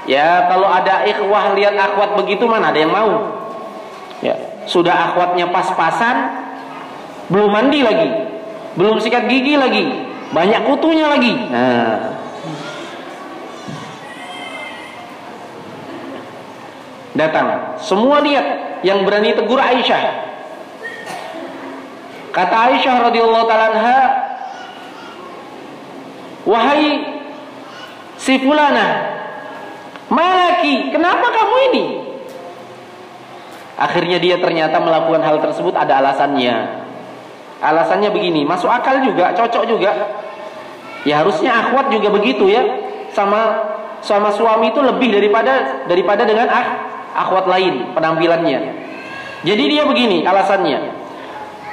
[0.09, 3.37] Ya kalau ada ikhwah lihat akhwat begitu mana ada yang mau.
[4.25, 6.17] Ya sudah akhwatnya pas-pasan,
[7.33, 8.09] belum mandi lagi,
[8.77, 9.85] belum sikat gigi lagi,
[10.33, 11.33] banyak kutunya lagi.
[11.49, 12.17] Nah.
[17.17, 18.47] Datang, semua lihat
[18.87, 20.29] yang berani tegur Aisyah
[22.31, 23.69] Kata Aisyah radhiyallahu taala
[26.49, 27.05] "Wahai
[28.17, 28.89] si fulana,
[30.09, 31.85] malaki, kenapa kamu ini?"
[33.79, 36.83] Akhirnya dia ternyata melakukan hal tersebut ada alasannya.
[37.63, 39.93] Alasannya begini, masuk akal juga, cocok juga.
[41.07, 42.65] Ya harusnya akhwat juga begitu ya.
[43.15, 43.71] Sama
[44.03, 46.67] sama suami itu lebih daripada daripada dengan ah,
[47.23, 48.61] akhwat lain penampilannya.
[49.47, 50.99] Jadi dia begini alasannya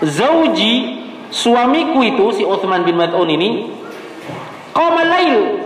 [0.04, 1.02] zauji
[1.32, 3.72] suamiku itu si Uthman bin Mad'un ini
[4.76, 5.64] qamal lail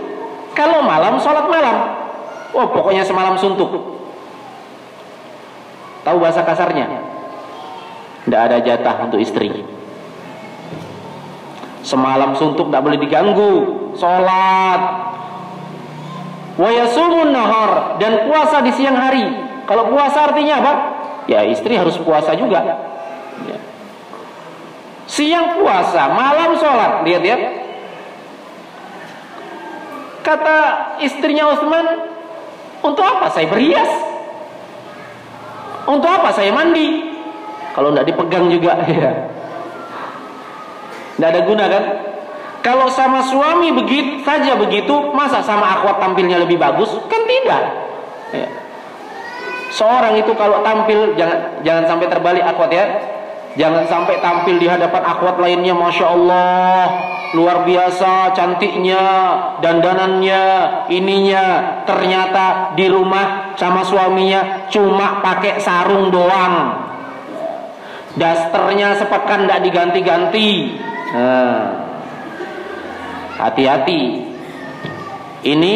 [0.54, 2.00] kalau malam sholat malam
[2.50, 3.70] Oh, pokoknya semalam suntuk.
[6.02, 6.86] Tahu bahasa kasarnya?
[8.26, 9.62] Tidak ada jatah untuk istri.
[11.86, 13.52] Semalam suntuk tidak boleh diganggu.
[13.94, 14.80] Sholat.
[16.60, 19.24] Wayasumun nahar dan puasa di siang hari.
[19.64, 20.72] Kalau puasa artinya apa?
[21.30, 22.90] Ya istri harus puasa juga.
[25.06, 27.06] Siang puasa, malam sholat.
[27.06, 27.36] Lihat ya.
[30.30, 30.58] Kata
[31.02, 32.06] istrinya Utsman,
[32.86, 33.90] untuk apa saya berhias?
[35.90, 37.02] Untuk apa saya mandi?
[37.74, 39.10] Kalau tidak dipegang juga, ya.
[41.18, 41.84] Tidak ada guna kan?
[42.62, 46.94] Kalau sama suami begitu saja begitu, masa sama akhwat tampilnya lebih bagus?
[47.10, 47.62] Kan tidak.
[48.30, 48.46] Ya.
[49.74, 52.86] Seorang itu kalau tampil jangan jangan sampai terbalik akhwat ya.
[53.58, 59.02] Jangan sampai tampil di hadapan akhwat lainnya Masya Allah Luar biasa cantiknya
[59.62, 60.42] Dandanannya
[60.90, 61.44] Ininya
[61.86, 66.86] Ternyata di rumah sama suaminya Cuma pakai sarung doang.
[68.10, 70.50] Dasternya sepekan tidak diganti-ganti.
[71.14, 71.66] Nah,
[73.38, 74.02] Hati-hati.
[75.46, 75.74] Ini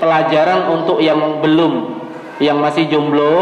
[0.00, 2.00] Pelajaran untuk yang belum
[2.40, 3.36] Yang masih jomblo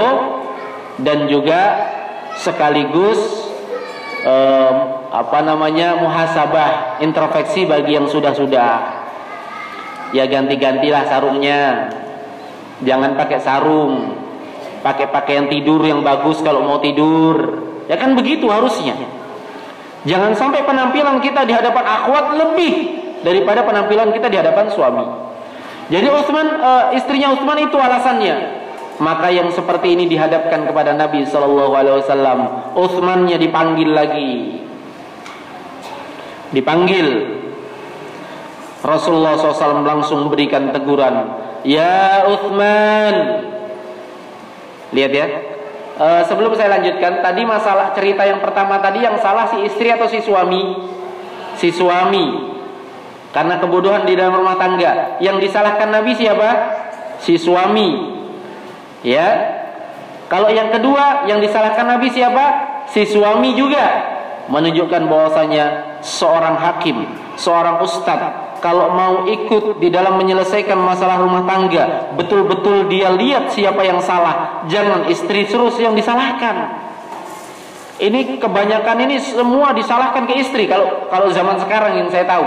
[0.99, 1.86] dan juga
[2.34, 3.47] sekaligus
[4.25, 4.75] um,
[5.12, 8.99] apa namanya muhasabah introspeksi bagi yang sudah-sudah.
[10.16, 11.93] Ya ganti-gantilah sarungnya.
[12.83, 14.16] Jangan pakai sarung.
[14.81, 17.66] Pakai pakaian tidur yang bagus kalau mau tidur.
[17.91, 18.95] Ya kan begitu harusnya.
[20.07, 22.75] Jangan sampai penampilan kita di hadapan akhwat lebih
[23.27, 25.07] daripada penampilan kita di hadapan suami.
[25.89, 28.68] Jadi Utsman uh, istrinya Utsman itu alasannya
[28.99, 32.38] maka yang seperti ini dihadapkan kepada Nabi Shallallahu Alaihi Wasallam.
[32.74, 34.32] Utsmannya dipanggil lagi,
[36.51, 37.38] dipanggil.
[38.78, 41.34] Rasulullah SAW langsung memberikan teguran,
[41.66, 43.14] Ya Utsman.
[44.94, 45.26] Lihat ya.
[45.99, 50.07] Uh, sebelum saya lanjutkan, tadi masalah cerita yang pertama tadi yang salah si istri atau
[50.07, 50.78] si suami?
[51.59, 52.55] Si suami.
[53.34, 55.18] Karena kebodohan di dalam rumah tangga.
[55.18, 56.49] Yang disalahkan Nabi siapa?
[57.18, 58.18] Si suami.
[59.07, 59.28] Ya.
[60.28, 62.44] Kalau yang kedua yang disalahkan Nabi siapa?
[62.92, 64.16] Si suami juga
[64.49, 67.05] menunjukkan bahwasanya seorang hakim,
[67.36, 73.86] seorang ustadz kalau mau ikut di dalam menyelesaikan masalah rumah tangga, betul-betul dia lihat siapa
[73.86, 76.86] yang salah, jangan istri terus yang disalahkan.
[77.99, 82.46] Ini kebanyakan ini semua disalahkan ke istri kalau kalau zaman sekarang yang saya tahu.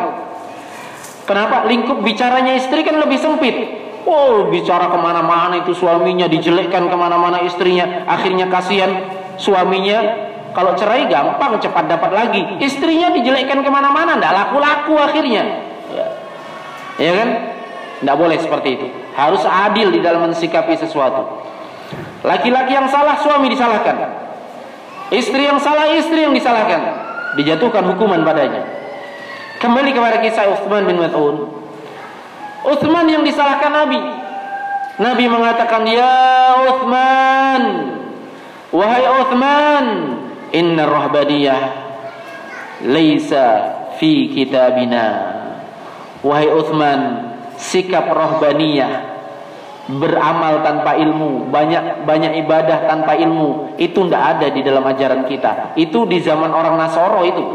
[1.28, 3.56] Kenapa lingkup bicaranya istri kan lebih sempit?
[4.06, 8.06] Oh bicara ke mana-mana itu suaminya dijelekkan ke mana-mana istrinya.
[8.10, 8.92] Akhirnya kasihan
[9.38, 10.30] suaminya.
[10.52, 12.42] Kalau cerai gampang cepat dapat lagi.
[12.60, 15.44] Istrinya dijelekkan ke mana-mana Tidak laku-laku akhirnya.
[17.00, 17.12] Ya.
[17.16, 17.30] kan?
[18.04, 18.88] Tidak boleh seperti itu.
[19.16, 21.40] Harus adil di dalam mensikapi sesuatu.
[22.26, 23.96] Laki-laki yang salah suami disalahkan.
[25.12, 26.82] Istri yang salah istri yang disalahkan.
[27.40, 28.68] Dijatuhkan hukuman padanya.
[29.62, 31.61] Kembali kepada kisah Uthman bin Mas'ud
[32.62, 34.02] Uthman yang disalahkan Nabi.
[35.02, 37.64] Nabi mengatakan, "Ya Uthman,
[38.70, 39.86] wahai Uthman,
[40.54, 41.62] inna rahbadiyah
[42.86, 43.46] laisa
[43.98, 45.42] fi kitabina."
[46.22, 49.10] Wahai Uthman, sikap rohbaniyah
[49.90, 55.74] beramal tanpa ilmu, banyak banyak ibadah tanpa ilmu, itu tidak ada di dalam ajaran kita.
[55.74, 57.46] Itu di zaman orang Nasoro itu.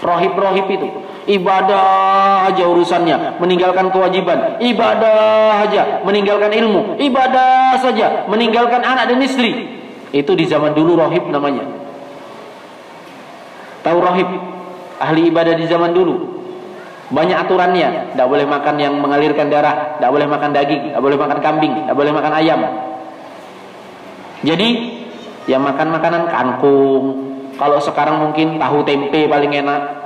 [0.00, 0.88] Rohib-rohib itu
[1.28, 9.76] ibadah aja urusannya, meninggalkan kewajiban, ibadah aja, meninggalkan ilmu, ibadah saja, meninggalkan anak dan istri.
[10.08, 11.68] Itu di zaman dulu rohib namanya.
[13.84, 14.28] Tahu rohib?
[14.98, 16.40] Ahli ibadah di zaman dulu.
[17.12, 21.38] Banyak aturannya, tidak boleh makan yang mengalirkan darah, tidak boleh makan daging, tidak boleh makan
[21.40, 22.60] kambing, tidak boleh makan ayam.
[24.44, 24.68] Jadi,
[25.48, 27.04] yang makan makanan kangkung.
[27.56, 29.97] Kalau sekarang mungkin tahu tempe paling enak,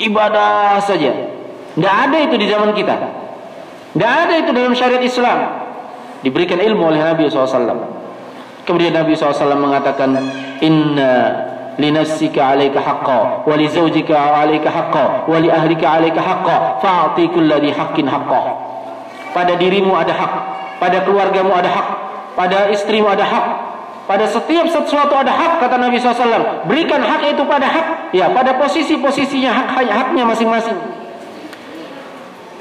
[0.00, 1.12] ibadah saja.
[1.76, 2.96] Tidak ada itu di zaman kita.
[3.94, 5.38] Tidak ada itu dalam syariat Islam.
[6.20, 8.00] Diberikan ilmu oleh Nabi SAW.
[8.68, 10.14] Kemudian Nabi SAW mengatakan,
[10.60, 11.12] Inna
[11.80, 17.72] linafsika alaika haqqa, wa li zawjika alaika haqqa, wa li ahlika alaika haqqa, fa'ati kulladhi
[17.72, 18.40] haqqin haqqa.
[19.30, 20.32] Pada dirimu ada hak,
[20.82, 21.88] pada keluargamu ada hak,
[22.34, 23.46] pada istrimu ada hak,
[24.10, 26.66] pada setiap sesuatu ada hak kata Nabi SAW.
[26.66, 28.10] Berikan hak itu pada hak.
[28.10, 30.74] Ya, pada posisi-posisinya hak haknya masing-masing.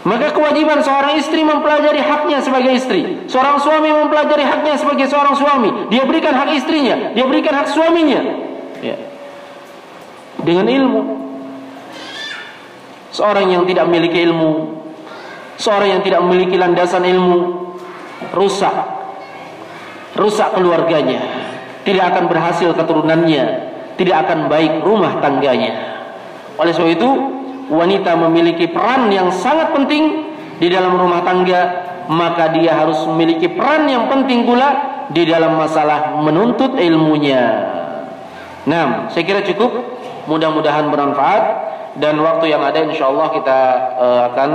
[0.06, 3.26] Maka kewajiban seorang istri mempelajari haknya sebagai istri.
[3.26, 5.90] Seorang suami mempelajari haknya sebagai seorang suami.
[5.90, 7.18] Dia berikan hak istrinya.
[7.18, 8.22] Dia berikan hak suaminya.
[8.86, 8.96] Ya.
[10.46, 11.02] Dengan ilmu.
[13.10, 14.86] Seorang yang tidak memiliki ilmu.
[15.58, 17.74] Seorang yang tidak memiliki landasan ilmu
[18.38, 19.02] rusak.
[20.14, 21.39] Rusak keluarganya.
[21.88, 23.46] Tidak akan berhasil keturunannya.
[23.96, 26.00] Tidak akan baik rumah tangganya.
[26.60, 27.10] Oleh sebab itu,
[27.72, 31.62] wanita memiliki peran yang sangat penting di dalam rumah tangga,
[32.12, 37.44] maka dia harus memiliki peran yang penting pula di dalam masalah menuntut ilmunya.
[38.68, 39.98] Nah, saya kira cukup.
[40.30, 41.44] Mudah-mudahan bermanfaat
[41.98, 43.60] dan waktu yang ada insya Allah kita
[43.98, 44.50] uh, akan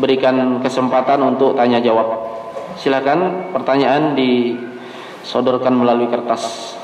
[0.00, 2.24] berikan kesempatan untuk tanya jawab.
[2.80, 4.16] Silakan pertanyaan
[5.22, 6.74] disodorkan melalui kertas.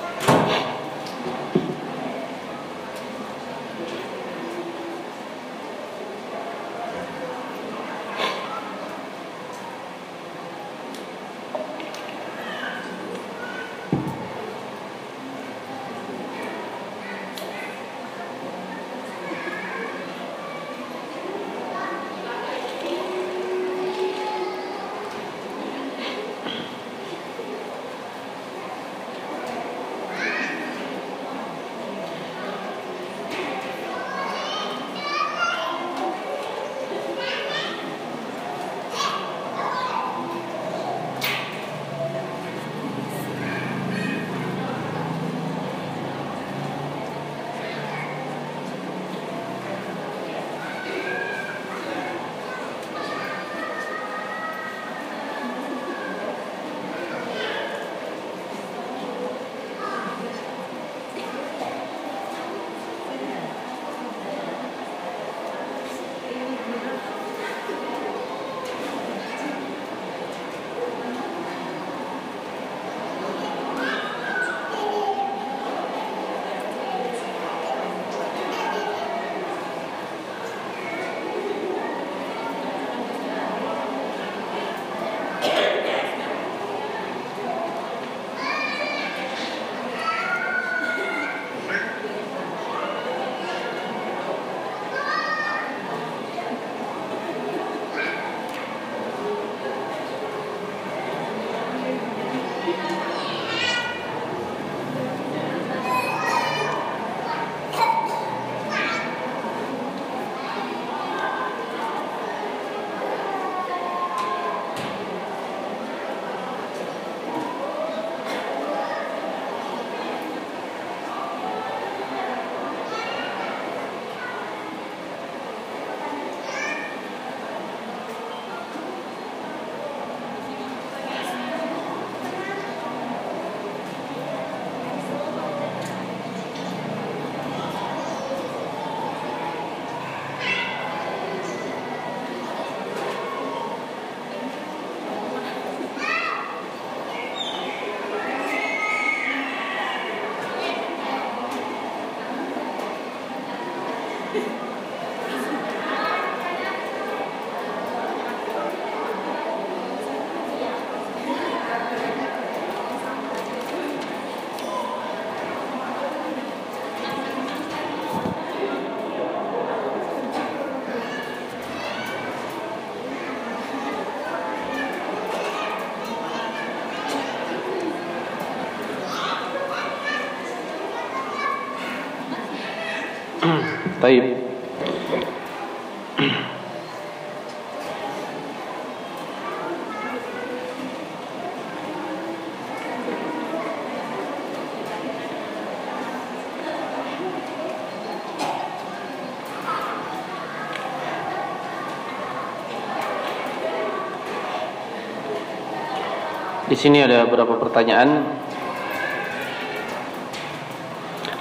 [206.85, 208.28] Sini ada beberapa pertanyaan.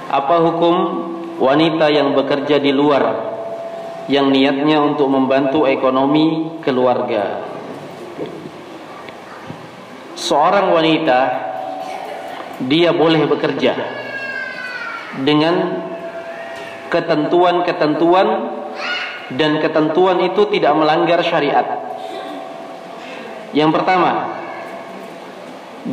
[0.08, 0.76] Apa hukum
[1.36, 3.04] wanita yang bekerja di luar
[4.08, 7.44] yang niatnya untuk membantu ekonomi keluarga.
[10.16, 11.18] Seorang wanita
[12.64, 13.76] dia boleh bekerja
[15.28, 15.84] dengan
[16.88, 18.28] ketentuan-ketentuan
[19.36, 21.84] dan ketentuan itu tidak melanggar syariat.
[23.52, 24.33] Yang pertama,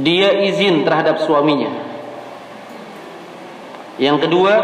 [0.02, 1.72] dia izin terhadap suaminya.
[4.02, 4.56] Yang kedua,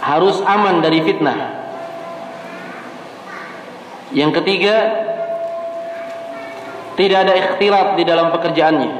[0.00, 1.38] harus aman dari fitnah.
[4.14, 4.76] Yang ketiga,
[6.96, 8.92] tidak ada ikhtilat di dalam pekerjaannya.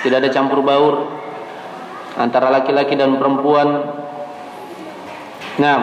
[0.00, 1.12] Tidak ada campur baur
[2.16, 3.68] antara laki-laki dan perempuan.
[5.60, 5.78] Nah,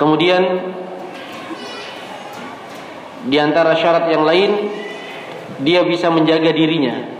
[0.00, 0.73] kemudian
[3.24, 4.50] di antara syarat yang lain
[5.64, 7.14] dia bisa menjaga dirinya.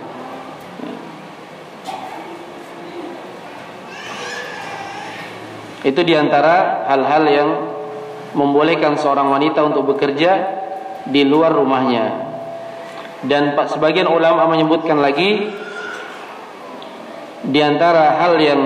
[5.85, 7.51] Itu di antara hal-hal yang
[8.33, 10.33] membolehkan seorang wanita untuk bekerja
[11.05, 12.25] di luar rumahnya.
[13.25, 15.53] Dan sebagian ulama menyebutkan lagi
[17.45, 18.61] di antara hal yang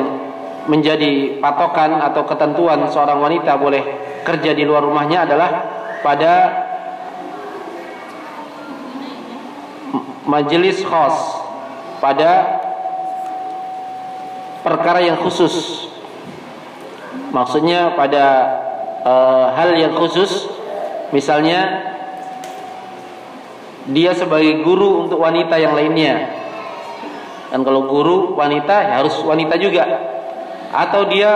[0.70, 3.82] menjadi patokan atau ketentuan seorang wanita boleh
[4.22, 5.50] kerja di luar rumahnya adalah
[6.02, 6.67] pada
[10.28, 11.16] majelis khos
[12.04, 12.60] pada
[14.60, 15.88] perkara yang khusus
[17.32, 18.24] maksudnya pada
[19.02, 19.12] e,
[19.56, 20.52] hal yang khusus
[21.10, 21.88] misalnya
[23.88, 26.38] dia sebagai guru untuk wanita yang lainnya
[27.48, 29.84] dan kalau guru wanita ya harus wanita juga.
[30.68, 31.32] Atau dia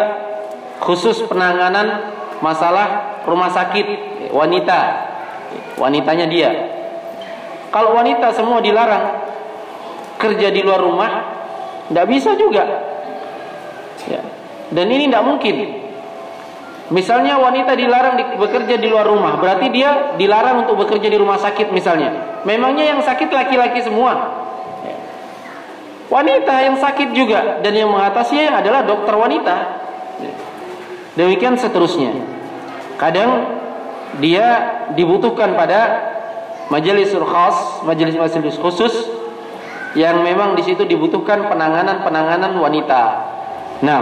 [0.84, 2.12] khusus penanganan
[2.44, 3.86] masalah rumah sakit
[4.28, 5.08] wanita.
[5.80, 6.50] Wanitanya dia.
[7.72, 9.32] Kalau wanita semua dilarang
[10.20, 11.10] kerja di luar rumah,
[11.88, 12.64] tidak bisa juga.
[14.06, 14.20] Ya.
[14.68, 15.56] Dan ini tidak mungkin.
[16.92, 21.40] Misalnya wanita dilarang di, bekerja di luar rumah, berarti dia dilarang untuk bekerja di rumah
[21.40, 22.44] sakit misalnya.
[22.44, 24.42] Memangnya yang sakit laki-laki semua?
[26.12, 29.56] wanita yang sakit juga dan yang mengatasinya adalah dokter wanita.
[31.16, 32.12] Demikian seterusnya.
[33.00, 33.48] Kadang
[34.20, 35.80] dia dibutuhkan pada
[36.72, 38.94] majelis khas, majelis-majelis khusus
[39.92, 43.02] yang memang di situ dibutuhkan penanganan-penanganan wanita.
[43.84, 44.00] Nah,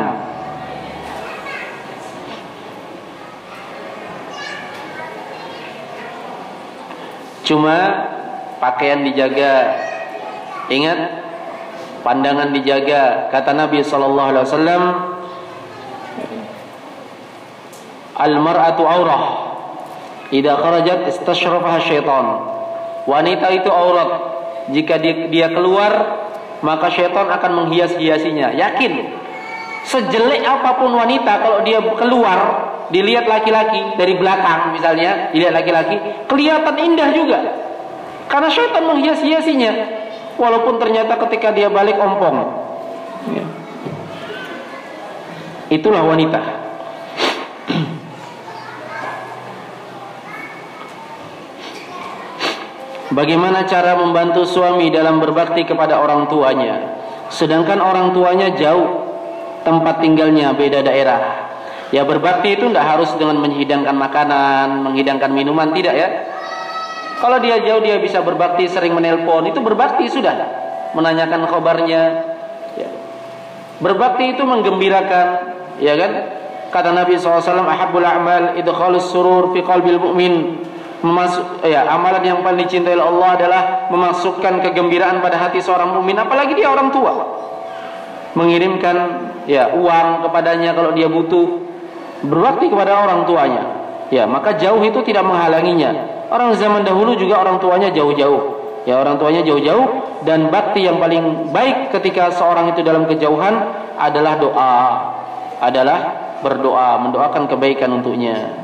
[7.43, 7.77] cuma
[8.63, 9.83] pakaian dijaga.
[10.71, 11.01] Ingat
[12.07, 14.83] pandangan dijaga kata Nabi sallallahu alaihi wasallam
[18.15, 19.23] al mar'atu aurah
[20.31, 22.27] idza kharajat istashrafaha syaitan
[23.09, 24.11] wanita itu aurat
[24.71, 25.93] jika dia, keluar
[26.61, 29.17] maka syaitan akan menghias-hiasinya yakin
[29.89, 32.39] sejelek apa pun wanita kalau dia keluar
[32.93, 35.97] dilihat laki-laki dari belakang misalnya dilihat laki-laki
[36.29, 37.39] kelihatan indah juga
[38.29, 40.01] karena syaitan menghias-hiasinya
[40.41, 42.37] walaupun ternyata ketika dia balik ompong.
[43.37, 43.45] Ya.
[45.69, 46.41] Itulah wanita.
[53.11, 56.99] Bagaimana cara membantu suami dalam berbakti kepada orang tuanya
[57.31, 59.07] Sedangkan orang tuanya jauh
[59.67, 61.51] Tempat tinggalnya beda daerah
[61.91, 66.09] Ya berbakti itu tidak harus dengan menghidangkan makanan Menghidangkan minuman Tidak ya
[67.21, 70.41] kalau dia jauh dia bisa berbakti sering menelpon itu berbakti sudah
[70.97, 72.03] menanyakan kabarnya.
[72.81, 72.89] Ya.
[73.85, 75.27] Berbakti itu menggembirakan,
[75.85, 76.13] ya kan?
[76.73, 80.35] Kata Nabi SAW, Ahabul a'mal idkhalus surur fi qalbil mu'min.
[81.01, 86.21] Memasuk, ya, amalan yang paling dicintai oleh Allah adalah memasukkan kegembiraan pada hati seorang mukmin,
[86.21, 87.41] apalagi dia orang tua.
[88.37, 88.97] Mengirimkan
[89.49, 91.65] ya uang kepadanya kalau dia butuh,
[92.21, 93.63] berbakti kepada orang tuanya.
[94.13, 96.21] Ya, maka jauh itu tidak menghalanginya.
[96.29, 98.61] Orang zaman dahulu juga orang tuanya jauh-jauh.
[98.85, 103.57] Ya orang tuanya jauh-jauh dan bakti yang paling baik ketika seorang itu dalam kejauhan
[103.97, 104.77] adalah doa.
[105.61, 105.99] Adalah
[106.45, 108.60] berdoa, mendoakan kebaikan untuknya.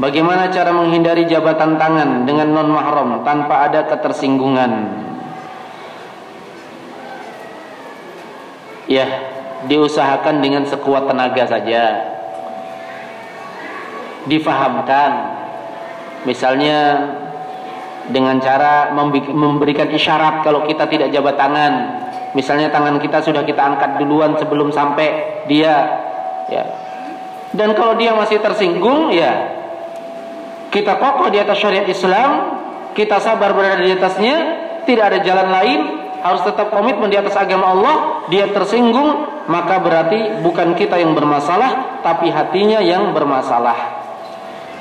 [0.00, 4.72] Bagaimana cara menghindari jabatan tangan dengan non mahram tanpa ada ketersinggungan?
[8.88, 9.06] Ya,
[9.68, 11.84] diusahakan dengan sekuat tenaga saja.
[14.24, 15.36] Difahamkan.
[16.24, 16.78] Misalnya
[18.08, 18.96] dengan cara
[19.36, 21.72] memberikan isyarat kalau kita tidak jabat tangan.
[22.32, 25.76] Misalnya tangan kita sudah kita angkat duluan sebelum sampai dia
[26.48, 26.64] ya.
[27.52, 29.59] Dan kalau dia masih tersinggung ya
[30.70, 32.30] kita kokoh di atas syariat Islam
[32.94, 34.36] kita sabar berada di atasnya
[34.86, 35.80] tidak ada jalan lain
[36.20, 37.96] harus tetap komitmen di atas agama Allah,
[38.28, 44.04] dia tersinggung, maka berarti bukan kita yang bermasalah, tapi hatinya yang bermasalah.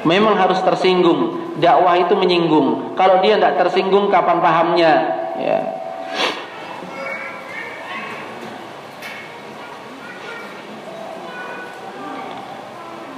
[0.04, 1.52] Memang harus tersinggung.
[1.60, 2.96] Dakwah itu menyinggung.
[2.96, 4.94] Kalau dia tidak tersinggung, kapan pahamnya?
[5.40, 5.60] Ya.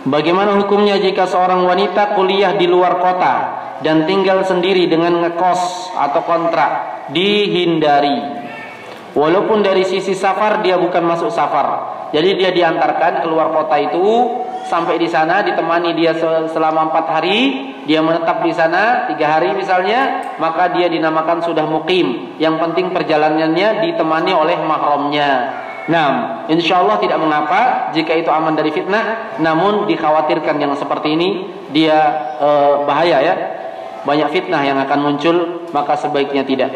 [0.02, 3.36] Bagaimana hukumnya jika seorang wanita kuliah di luar kota
[3.86, 6.92] dan tinggal sendiri dengan ngekos atau kontrak?
[7.12, 8.40] dihindari.
[9.12, 12.00] Walaupun dari sisi safar dia bukan masuk safar.
[12.16, 14.08] Jadi dia diantarkan keluar kota itu
[14.68, 16.16] sampai di sana ditemani dia
[16.48, 17.70] selama empat hari.
[17.82, 22.38] dia menetap di sana tiga hari misalnya, maka dia dinamakan sudah mukim.
[22.38, 25.30] Yang penting perjalanannya ditemani oleh mahramnya.
[25.90, 31.30] Nah, insya Allah tidak mengapa jika itu aman dari fitnah, namun dikhawatirkan yang seperti ini
[31.74, 31.98] dia
[32.38, 32.50] e,
[32.86, 33.36] bahaya ya.
[34.06, 36.74] Banyak fitnah yang akan muncul, maka sebaiknya tidak.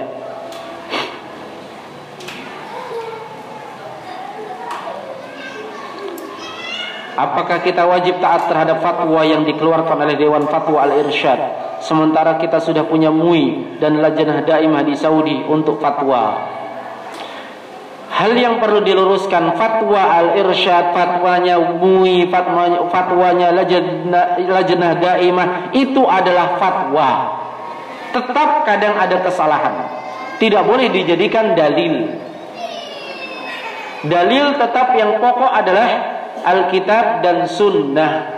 [7.16, 11.40] Apakah kita wajib taat terhadap fatwa yang dikeluarkan oleh Dewan Fatwa Al-Irsyad
[11.80, 16.56] Sementara kita sudah punya MUI dan Lajnah Daimah di Saudi untuk fatwa
[18.16, 27.10] Hal yang perlu diluruskan fatwa Al-Irsyad, fatwanya MUI, fatwanya, fatwanya Lajnah, Daimah Itu adalah fatwa
[28.16, 29.76] Tetap kadang ada kesalahan
[30.40, 32.16] Tidak boleh dijadikan dalil
[34.06, 35.90] Dalil tetap yang pokok adalah
[36.46, 38.38] Alkitab dan Sunnah.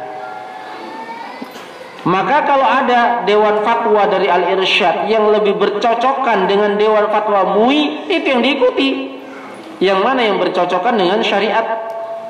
[2.07, 8.25] Maka kalau ada Dewan Fatwa dari Al-Irsyad yang lebih bercocokan dengan Dewan Fatwa MUI, itu
[8.31, 9.16] yang diikuti.
[9.77, 11.65] Yang mana yang bercocokan dengan syariat?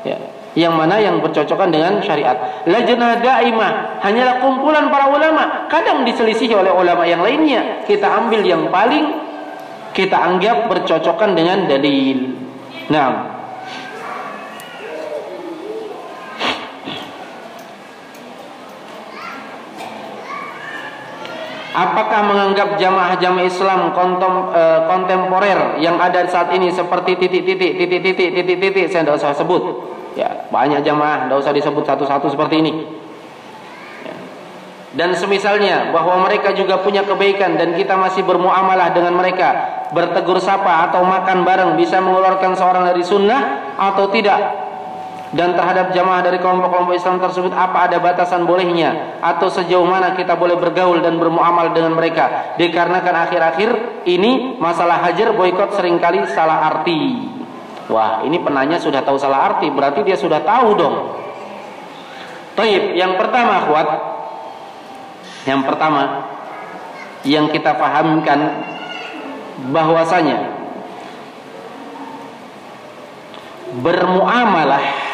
[0.04, 0.18] Ya.
[0.58, 2.66] Yang mana yang bercocokan dengan syariat?
[2.66, 7.86] Lajnah Daimah hanyalah kumpulan para ulama, kadang diselisih oleh ulama yang lainnya.
[7.86, 9.06] Kita ambil yang paling
[9.94, 12.34] kita anggap bercocokan dengan dalil.
[12.90, 13.37] Nah,
[21.78, 28.90] Apakah menganggap jamaah-jamaah Islam kontem, e, kontemporer yang ada saat ini seperti titik-titik, titik-titik, titik-titik,
[28.90, 29.62] saya tidak usah sebut.
[30.18, 32.74] Ya, banyak jamaah, tidak usah disebut satu-satu seperti ini.
[34.02, 34.16] Ya.
[34.98, 40.90] Dan semisalnya bahwa mereka juga punya kebaikan dan kita masih bermuamalah dengan mereka, bertegur sapa
[40.90, 44.67] atau makan bareng bisa mengeluarkan seorang dari sunnah atau tidak
[45.36, 49.20] dan terhadap jamaah dari kelompok-kelompok Islam tersebut apa ada batasan bolehnya?
[49.20, 52.56] Atau sejauh mana kita boleh bergaul dan bermuamal dengan mereka?
[52.56, 53.70] Dikarenakan akhir-akhir
[54.08, 57.28] ini masalah hajar boykot sering kali salah arti.
[57.92, 60.96] Wah ini penanya sudah tahu salah arti berarti dia sudah tahu dong.
[62.56, 63.88] Taib yang pertama kuat
[65.44, 66.24] yang pertama
[67.28, 68.64] yang kita pahamkan
[69.76, 70.56] bahwasanya
[73.84, 75.07] bermuamalah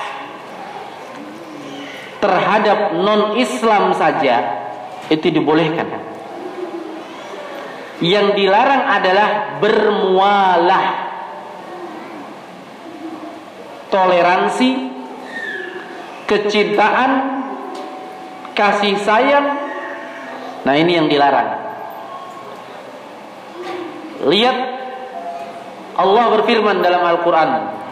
[2.24, 4.36] terhadap non-Islam saja
[5.12, 5.92] itu dibolehkan.
[8.00, 10.86] Yang dilarang adalah bermualah.
[13.92, 14.72] Toleransi,
[16.26, 17.12] kecintaan,
[18.56, 19.48] kasih sayang.
[20.64, 21.60] Nah, ini yang dilarang.
[24.24, 24.58] Lihat
[26.00, 27.83] Allah berfirman dalam Al-Qur'an,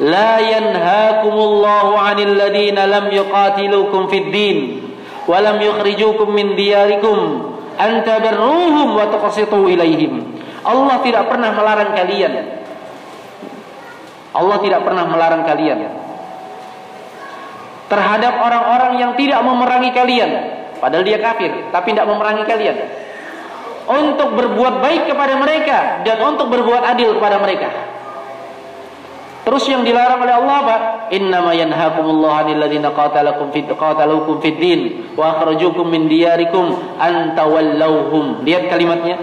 [0.00, 4.56] لا ينهاكم الله عن الذين لم يقاتلوكم في الدين
[5.28, 7.18] ولم يخرجوكم من دياركم
[7.80, 10.14] أن تبروهم وتقسطوا إليهم
[10.60, 12.32] Allah tidak pernah melarang kalian
[14.36, 15.78] Allah tidak pernah melarang kalian
[17.88, 20.30] terhadap orang-orang yang tidak memerangi kalian
[20.78, 22.76] padahal dia kafir tapi tidak memerangi kalian
[23.88, 27.68] untuk berbuat baik kepada mereka dan untuk berbuat adil kepada mereka
[29.45, 30.75] Terus yang dilarang oleh Allah apa?
[31.13, 34.81] Innama yanhakumullahu 'anil ladzina qatalakum fid qatalukum fid din
[35.13, 37.37] wa akhrajukum min diyarikum an.
[38.41, 39.17] Lihat kalimatnya.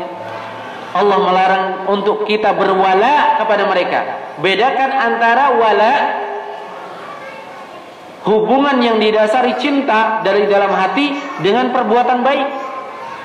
[0.92, 4.00] Allah melarang untuk kita berwala kepada mereka.
[4.38, 5.94] Bedakan antara wala
[8.22, 12.48] hubungan yang didasari cinta dari dalam hati dengan perbuatan baik.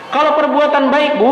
[0.10, 1.32] Kalau perbuatan baik, Bu,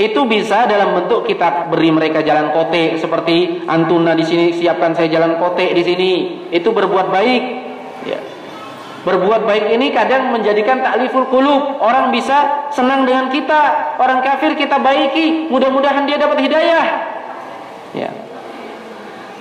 [0.00, 5.12] itu bisa dalam bentuk kita beri mereka jalan kote seperti antuna di sini siapkan saya
[5.12, 6.10] jalan kote di sini.
[6.48, 7.42] Itu berbuat baik.
[8.08, 8.20] Ya.
[9.00, 13.96] berbuat baik ini kadang menjadikan takliful kulub orang bisa senang dengan kita.
[14.00, 15.52] Orang kafir kita baiki.
[15.52, 16.84] Mudah-mudahan dia dapat hidayah.
[17.92, 18.08] Ya.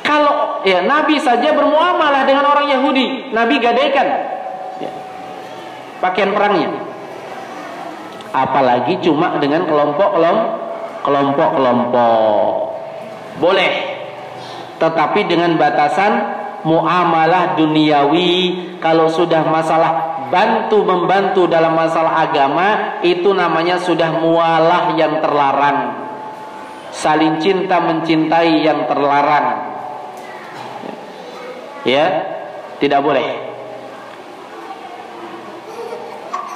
[0.04, 3.32] Kalau ya Nabi saja bermuamalah dengan orang Yahudi.
[3.32, 4.08] Nabi gadaikan.
[4.80, 4.92] Ya,
[6.04, 6.89] pakaian perangnya
[8.34, 10.18] apalagi cuma dengan kelompok
[11.02, 12.54] kelompok kelompok.
[13.40, 13.72] Boleh.
[14.80, 16.12] Tetapi dengan batasan
[16.64, 18.32] muamalah duniawi
[18.80, 19.92] kalau sudah masalah
[20.30, 26.08] bantu membantu dalam masalah agama itu namanya sudah mualah yang terlarang.
[26.90, 29.48] Saling cinta mencintai yang terlarang.
[31.88, 32.06] Ya
[32.80, 33.49] tidak boleh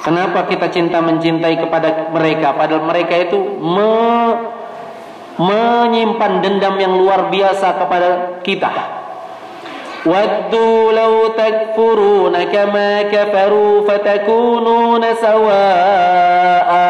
[0.04, 3.96] Kenapa kita cinta mencintai kepada mereka padahal mereka itu me
[5.40, 8.70] menyimpan dendam yang luar biasa kepada kita.
[10.04, 16.84] Waddu law takfuruna kama kafaru fatakununa sawa'a.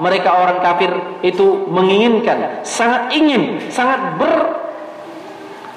[0.00, 0.90] Mereka orang kafir
[1.20, 4.16] itu menginginkan, sangat ingin, sangat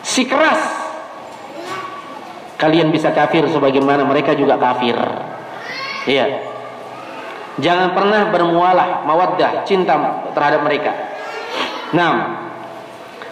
[0.01, 0.63] bersikeras
[2.57, 4.95] kalian bisa kafir sebagaimana mereka juga kafir.
[6.07, 6.47] Iya
[7.58, 9.97] jangan pernah bermualah mawaddah cinta
[10.34, 10.91] terhadap mereka
[11.93, 12.14] nah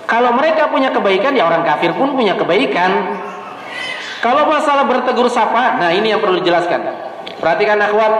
[0.05, 3.21] kalau mereka punya kebaikan ya orang kafir pun punya kebaikan
[4.25, 6.81] kalau masalah bertegur sapa, nah ini yang perlu dijelaskan.
[7.37, 8.13] Perhatikan akhwat.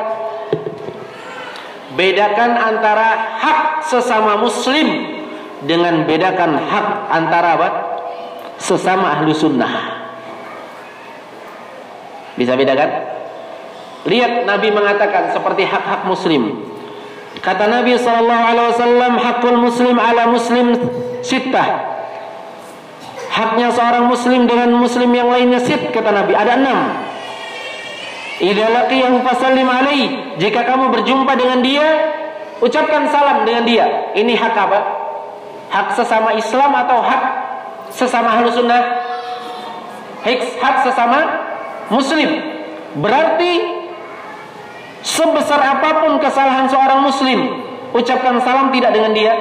[1.98, 4.86] Bedakan antara hak sesama muslim
[5.66, 7.70] dengan bedakan hak antara apa?
[8.62, 9.98] Sesama ahlu sunnah.
[12.38, 13.15] Bisa bedakan?
[14.06, 16.62] Lihat Nabi mengatakan seperti hak-hak muslim.
[17.42, 20.78] Kata Nabi sallallahu alaihi wasallam, hakul muslim ala muslim
[21.26, 21.98] sittah.
[23.34, 26.32] Haknya seorang muslim dengan muslim yang lainnya sit kata Nabi.
[26.38, 26.80] Ada enam.
[28.40, 30.38] Idza laqiyahu fasallim alaihi.
[30.40, 31.84] Jika kamu berjumpa dengan dia
[32.64, 33.86] ucapkan salam dengan dia.
[34.16, 34.80] Ini hak apa?
[35.68, 37.24] Hak sesama Islam atau hak
[37.92, 39.04] sesama ahlu sunnah?
[40.62, 41.20] Hak sesama
[41.92, 42.32] muslim.
[43.04, 43.84] Berarti
[45.06, 47.62] sebesar apa pun kesalahan seorang muslim
[47.94, 49.34] ucapkan salam tidak dengan dia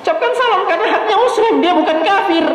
[0.00, 2.46] ucapkan salam karena haknya muslim dia bukan kafir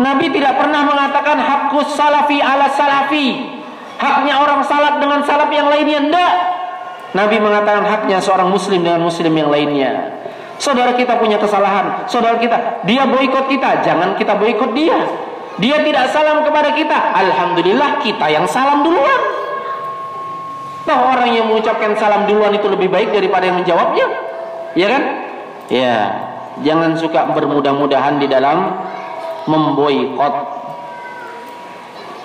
[0.00, 3.60] Nabi tidak pernah mengatakan hakus salafi ala salafi.
[4.02, 6.00] Haknya orang salaf dengan salaf yang lainnya.
[6.02, 6.34] Tidak.
[7.12, 10.10] Nabi mengatakan haknya seorang muslim dengan muslim yang lainnya.
[10.58, 12.08] Saudara kita punya kesalahan.
[12.10, 13.84] Saudara kita, dia boikot kita.
[13.86, 14.96] Jangan kita boikot dia.
[15.60, 16.98] Dia tidak salam kepada kita.
[17.12, 19.31] Alhamdulillah kita yang salam duluan.
[20.82, 24.06] Nah orang yang mengucapkan salam duluan itu lebih baik daripada yang menjawabnya.
[24.74, 25.02] Ya kan?
[25.70, 25.96] Ya.
[26.60, 28.76] Jangan suka bermudah-mudahan di dalam
[29.48, 30.34] memboikot.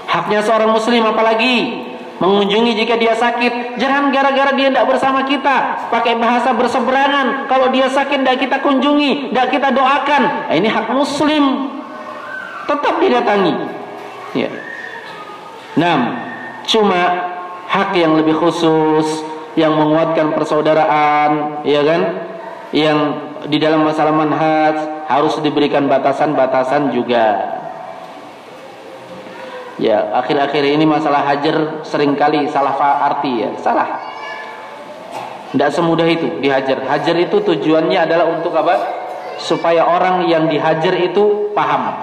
[0.08, 1.86] Haknya seorang muslim apalagi
[2.18, 3.78] mengunjungi jika dia sakit.
[3.78, 7.46] Jangan gara-gara dia tidak bersama kita pakai bahasa berseberangan.
[7.48, 10.24] Kalau dia sakit tidak kita kunjungi, tidak kita doakan.
[10.50, 11.44] Nah, ini hak muslim.
[12.68, 13.54] Tetap didatangi.
[14.36, 14.52] Ya.
[15.80, 15.98] Nah,
[16.68, 17.02] cuma
[17.68, 19.06] hak yang lebih khusus
[19.58, 22.02] yang menguatkan persaudaraan, ya kan?
[22.72, 23.00] Yang
[23.50, 24.76] di dalam masalah manhaj
[25.10, 27.58] harus diberikan batasan-batasan juga.
[29.78, 32.74] Ya, akhir-akhir ini masalah hajar sering kali salah
[33.06, 34.02] arti ya, salah.
[35.54, 36.82] Tidak semudah itu dihajar.
[36.86, 38.74] Hajar itu tujuannya adalah untuk apa?
[39.38, 41.94] Supaya orang yang dihajar itu paham.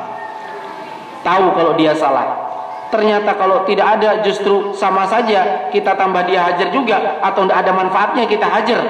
[1.27, 2.54] Tahu kalau dia salah.
[2.95, 7.73] Ternyata kalau tidak ada justru sama saja kita tambah dia hajar juga atau tidak ada
[7.75, 8.81] manfaatnya kita hajar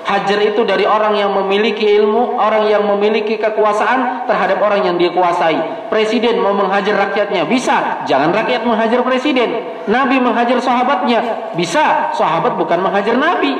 [0.00, 5.12] Hajar itu dari orang yang memiliki ilmu, orang yang memiliki kekuasaan terhadap orang yang dia
[5.12, 5.86] kuasai.
[5.92, 8.02] Presiden mau menghajar rakyatnya, bisa.
[8.10, 9.60] Jangan rakyat menghajar presiden.
[9.86, 12.10] Nabi menghajar sahabatnya, bisa.
[12.16, 13.54] Sahabat bukan menghajar Nabi.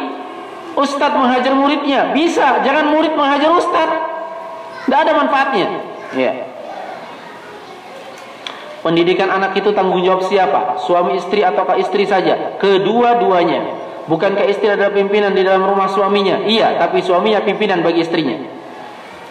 [0.74, 2.64] Ustadz menghajar muridnya, bisa.
[2.66, 4.00] Jangan murid menghajar ustadz.
[4.88, 5.66] Tidak ada manfaatnya.
[6.18, 6.49] Ya.
[8.80, 10.80] Pendidikan anak itu tanggung jawab siapa?
[10.80, 12.56] Suami istri ataukah istri saja?
[12.56, 13.76] Kedua-duanya.
[14.08, 16.48] Bukankah istri adalah pimpinan di dalam rumah suaminya?
[16.48, 18.40] Iya, tapi suaminya pimpinan bagi istrinya.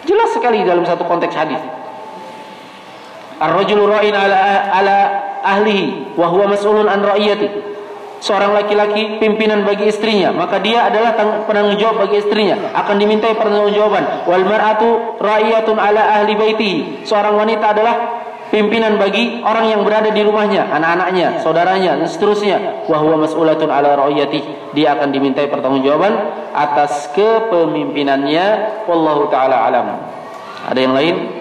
[0.06, 1.60] Jelas sekali dalam satu konteks hadis.
[3.42, 4.98] Ar-rajulu ra'in ala, ala
[5.42, 7.48] ahlihi wa huwa mas'ulun an ra'iyati.
[8.20, 11.16] Seorang laki-laki pimpinan bagi istrinya, maka dia adalah
[11.48, 14.28] penanggung jawab bagi istrinya, akan dimintai pertanggungjawaban.
[14.28, 16.72] Wal mar'atu ra'iyatun ala ahli baiti.
[17.08, 18.19] Seorang wanita adalah
[18.50, 22.86] pimpinan bagi orang yang berada di rumahnya, anak-anaknya, saudaranya, dan seterusnya.
[22.90, 24.74] Wahwa mas'ulatun ala ra'iyati.
[24.76, 26.12] Dia akan dimintai pertanggungjawaban
[26.52, 28.46] atas kepemimpinannya.
[28.90, 29.86] Wallahu taala alam.
[30.68, 31.39] Ada yang lain?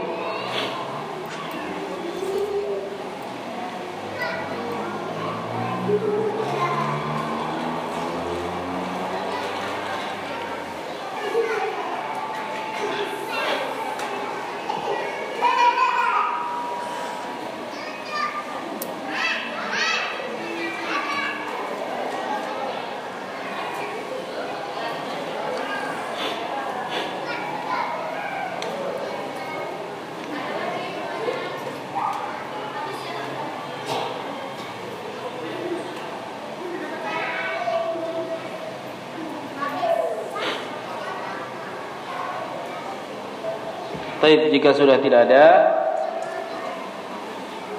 [44.53, 45.45] Jika sudah tidak ada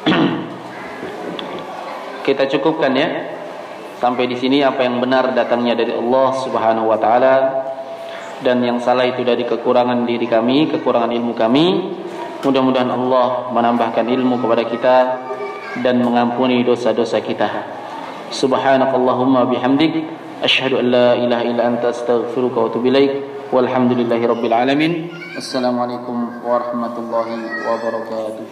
[2.27, 3.09] kita cukupkan ya.
[4.01, 7.35] Sampai di sini apa yang benar datangnya dari Allah Subhanahu wa taala
[8.41, 11.67] dan yang salah itu dari kekurangan diri kami, kekurangan ilmu kami.
[12.41, 14.97] Mudah-mudahan Allah menambahkan ilmu kepada kita
[15.85, 17.49] dan mengampuni dosa-dosa kita.
[18.33, 20.09] Subhanakallahumma bihamdik
[20.41, 22.89] asyhadu an la ilaha illa anta astaghfiruka wa atubu
[23.51, 24.93] والحمد لله رب العالمين.
[25.37, 27.29] السلام عليكم ورحمة الله
[27.67, 28.47] وبركاته.